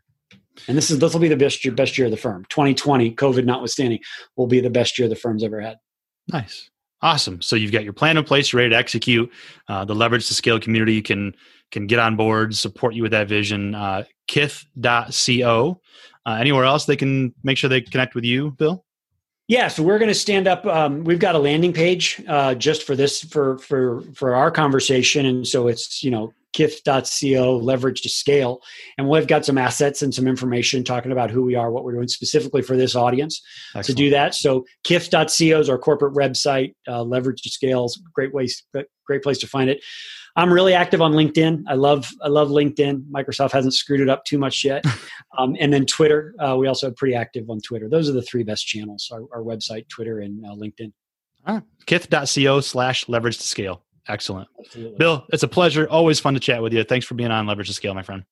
And 0.68 0.76
this 0.76 0.90
is 0.90 0.98
this 0.98 1.12
will 1.12 1.20
be 1.20 1.28
the 1.28 1.36
best 1.36 1.64
year, 1.64 1.72
best 1.72 1.96
year 1.96 2.06
of 2.06 2.10
the 2.10 2.16
firm. 2.16 2.44
2020, 2.50 3.14
COVID 3.14 3.44
notwithstanding, 3.44 4.00
will 4.36 4.46
be 4.46 4.60
the 4.60 4.70
best 4.70 4.98
year 4.98 5.08
the 5.08 5.16
firm's 5.16 5.44
ever 5.44 5.60
had. 5.60 5.78
Nice. 6.28 6.70
Awesome. 7.02 7.40
So 7.40 7.56
you've 7.56 7.72
got 7.72 7.84
your 7.84 7.94
plan 7.94 8.18
in 8.18 8.24
place, 8.24 8.52
you're 8.52 8.58
ready 8.58 8.70
to 8.70 8.76
execute. 8.76 9.32
Uh, 9.68 9.86
the 9.86 9.94
leverage 9.94 10.28
to 10.28 10.34
scale 10.34 10.60
community 10.60 11.00
can 11.00 11.34
can 11.70 11.86
get 11.86 11.98
on 11.98 12.16
board, 12.16 12.54
support 12.54 12.94
you 12.94 13.02
with 13.02 13.12
that 13.12 13.28
vision. 13.28 13.74
Uh, 13.74 14.04
kith.co. 14.26 15.80
Uh, 16.26 16.36
anywhere 16.38 16.64
else 16.64 16.84
they 16.84 16.96
can 16.96 17.34
make 17.42 17.56
sure 17.56 17.70
they 17.70 17.80
connect 17.80 18.14
with 18.14 18.24
you, 18.24 18.50
Bill? 18.52 18.84
Yeah, 19.50 19.66
so 19.66 19.82
we're 19.82 19.98
going 19.98 20.10
to 20.10 20.14
stand 20.14 20.46
up. 20.46 20.64
Um, 20.64 21.02
we've 21.02 21.18
got 21.18 21.34
a 21.34 21.38
landing 21.40 21.72
page 21.72 22.22
uh, 22.28 22.54
just 22.54 22.84
for 22.84 22.94
this 22.94 23.24
for 23.24 23.58
for 23.58 24.02
for 24.14 24.36
our 24.36 24.48
conversation, 24.48 25.26
and 25.26 25.44
so 25.44 25.66
it's 25.66 26.04
you 26.04 26.12
know 26.12 26.32
kith.co 26.52 27.56
leverage 27.56 28.02
to 28.02 28.08
scale. 28.08 28.60
And 28.98 29.08
we've 29.08 29.26
got 29.26 29.44
some 29.44 29.58
assets 29.58 30.02
and 30.02 30.14
some 30.14 30.26
information 30.26 30.84
talking 30.84 31.12
about 31.12 31.30
who 31.30 31.42
we 31.42 31.54
are 31.54 31.70
what 31.70 31.84
we're 31.84 31.92
doing 31.92 32.08
specifically 32.08 32.62
for 32.62 32.76
this 32.76 32.94
audience 32.94 33.42
Excellent. 33.74 33.86
to 33.86 33.94
do 33.94 34.10
that. 34.10 34.34
So 34.34 34.64
kith.co 34.84 35.60
is 35.60 35.68
our 35.68 35.78
corporate 35.78 36.14
website 36.14 36.74
uh, 36.88 37.02
leverage 37.02 37.42
to 37.42 37.50
scale 37.50 37.84
is 37.84 38.00
great 38.12 38.34
ways 38.34 38.64
great 39.06 39.22
place 39.22 39.38
to 39.38 39.46
find 39.46 39.70
it. 39.70 39.82
I'm 40.36 40.52
really 40.52 40.74
active 40.74 41.02
on 41.02 41.12
linkedin. 41.12 41.64
I 41.66 41.74
love 41.74 42.08
i 42.22 42.28
love 42.28 42.48
linkedin. 42.48 43.04
Microsoft 43.10 43.52
hasn't 43.52 43.74
screwed 43.74 44.00
it 44.00 44.08
up 44.08 44.24
too 44.24 44.38
much 44.38 44.64
yet. 44.64 44.84
Um, 45.38 45.54
and 45.60 45.72
then 45.72 45.86
twitter 45.86 46.34
uh, 46.40 46.56
we 46.56 46.66
also 46.66 46.88
are 46.88 46.92
pretty 46.92 47.14
active 47.14 47.48
on 47.48 47.60
twitter. 47.60 47.88
Those 47.88 48.10
are 48.10 48.12
the 48.12 48.20
three 48.20 48.42
best 48.42 48.66
channels 48.66 49.08
our, 49.12 49.22
our 49.32 49.42
website 49.44 49.88
twitter 49.88 50.18
and 50.18 50.44
uh, 50.44 50.48
linkedin. 50.48 50.92
Ah, 51.46 51.62
kith.co 51.86 52.60
slash 52.60 53.08
leverage 53.08 53.38
to 53.38 53.46
scale 53.46 53.84
Excellent. 54.10 54.48
Absolutely. 54.58 54.98
Bill, 54.98 55.24
it's 55.32 55.44
a 55.44 55.48
pleasure. 55.48 55.88
Always 55.88 56.18
fun 56.18 56.34
to 56.34 56.40
chat 56.40 56.62
with 56.62 56.72
you. 56.72 56.82
Thanks 56.82 57.06
for 57.06 57.14
being 57.14 57.30
on 57.30 57.46
Leverage 57.46 57.68
to 57.68 57.74
Scale, 57.74 57.94
my 57.94 58.02
friend. 58.02 58.24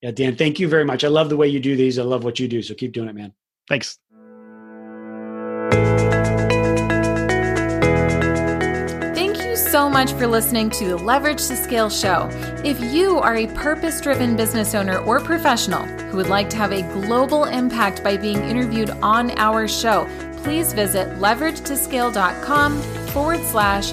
Yeah, 0.00 0.10
Dan, 0.10 0.36
thank 0.36 0.58
you 0.58 0.68
very 0.68 0.84
much. 0.84 1.04
I 1.04 1.08
love 1.08 1.28
the 1.28 1.36
way 1.36 1.48
you 1.48 1.60
do 1.60 1.76
these. 1.76 1.98
I 1.98 2.02
love 2.02 2.24
what 2.24 2.38
you 2.38 2.48
do. 2.48 2.62
So 2.62 2.74
keep 2.74 2.92
doing 2.92 3.08
it, 3.08 3.14
man. 3.14 3.32
Thanks. 3.68 3.98
Thank 9.14 9.38
you 9.44 9.56
so 9.56 9.88
much 9.90 10.12
for 10.12 10.26
listening 10.26 10.70
to 10.70 10.88
the 10.88 10.96
Leverage 10.96 11.46
to 11.48 11.56
Scale 11.56 11.90
show. 11.90 12.28
If 12.64 12.80
you 12.94 13.18
are 13.18 13.36
a 13.36 13.46
purpose 13.48 14.00
driven 14.00 14.36
business 14.36 14.74
owner 14.74 14.98
or 14.98 15.20
professional 15.20 15.84
who 15.84 16.16
would 16.16 16.28
like 16.28 16.48
to 16.50 16.56
have 16.56 16.72
a 16.72 16.82
global 16.82 17.44
impact 17.44 18.02
by 18.02 18.16
being 18.16 18.42
interviewed 18.42 18.90
on 18.90 19.32
our 19.38 19.68
show, 19.68 20.06
please 20.42 20.72
visit 20.72 21.08
leveragetoscale.com 21.18 22.80
forward 23.08 23.40
slash 23.40 23.92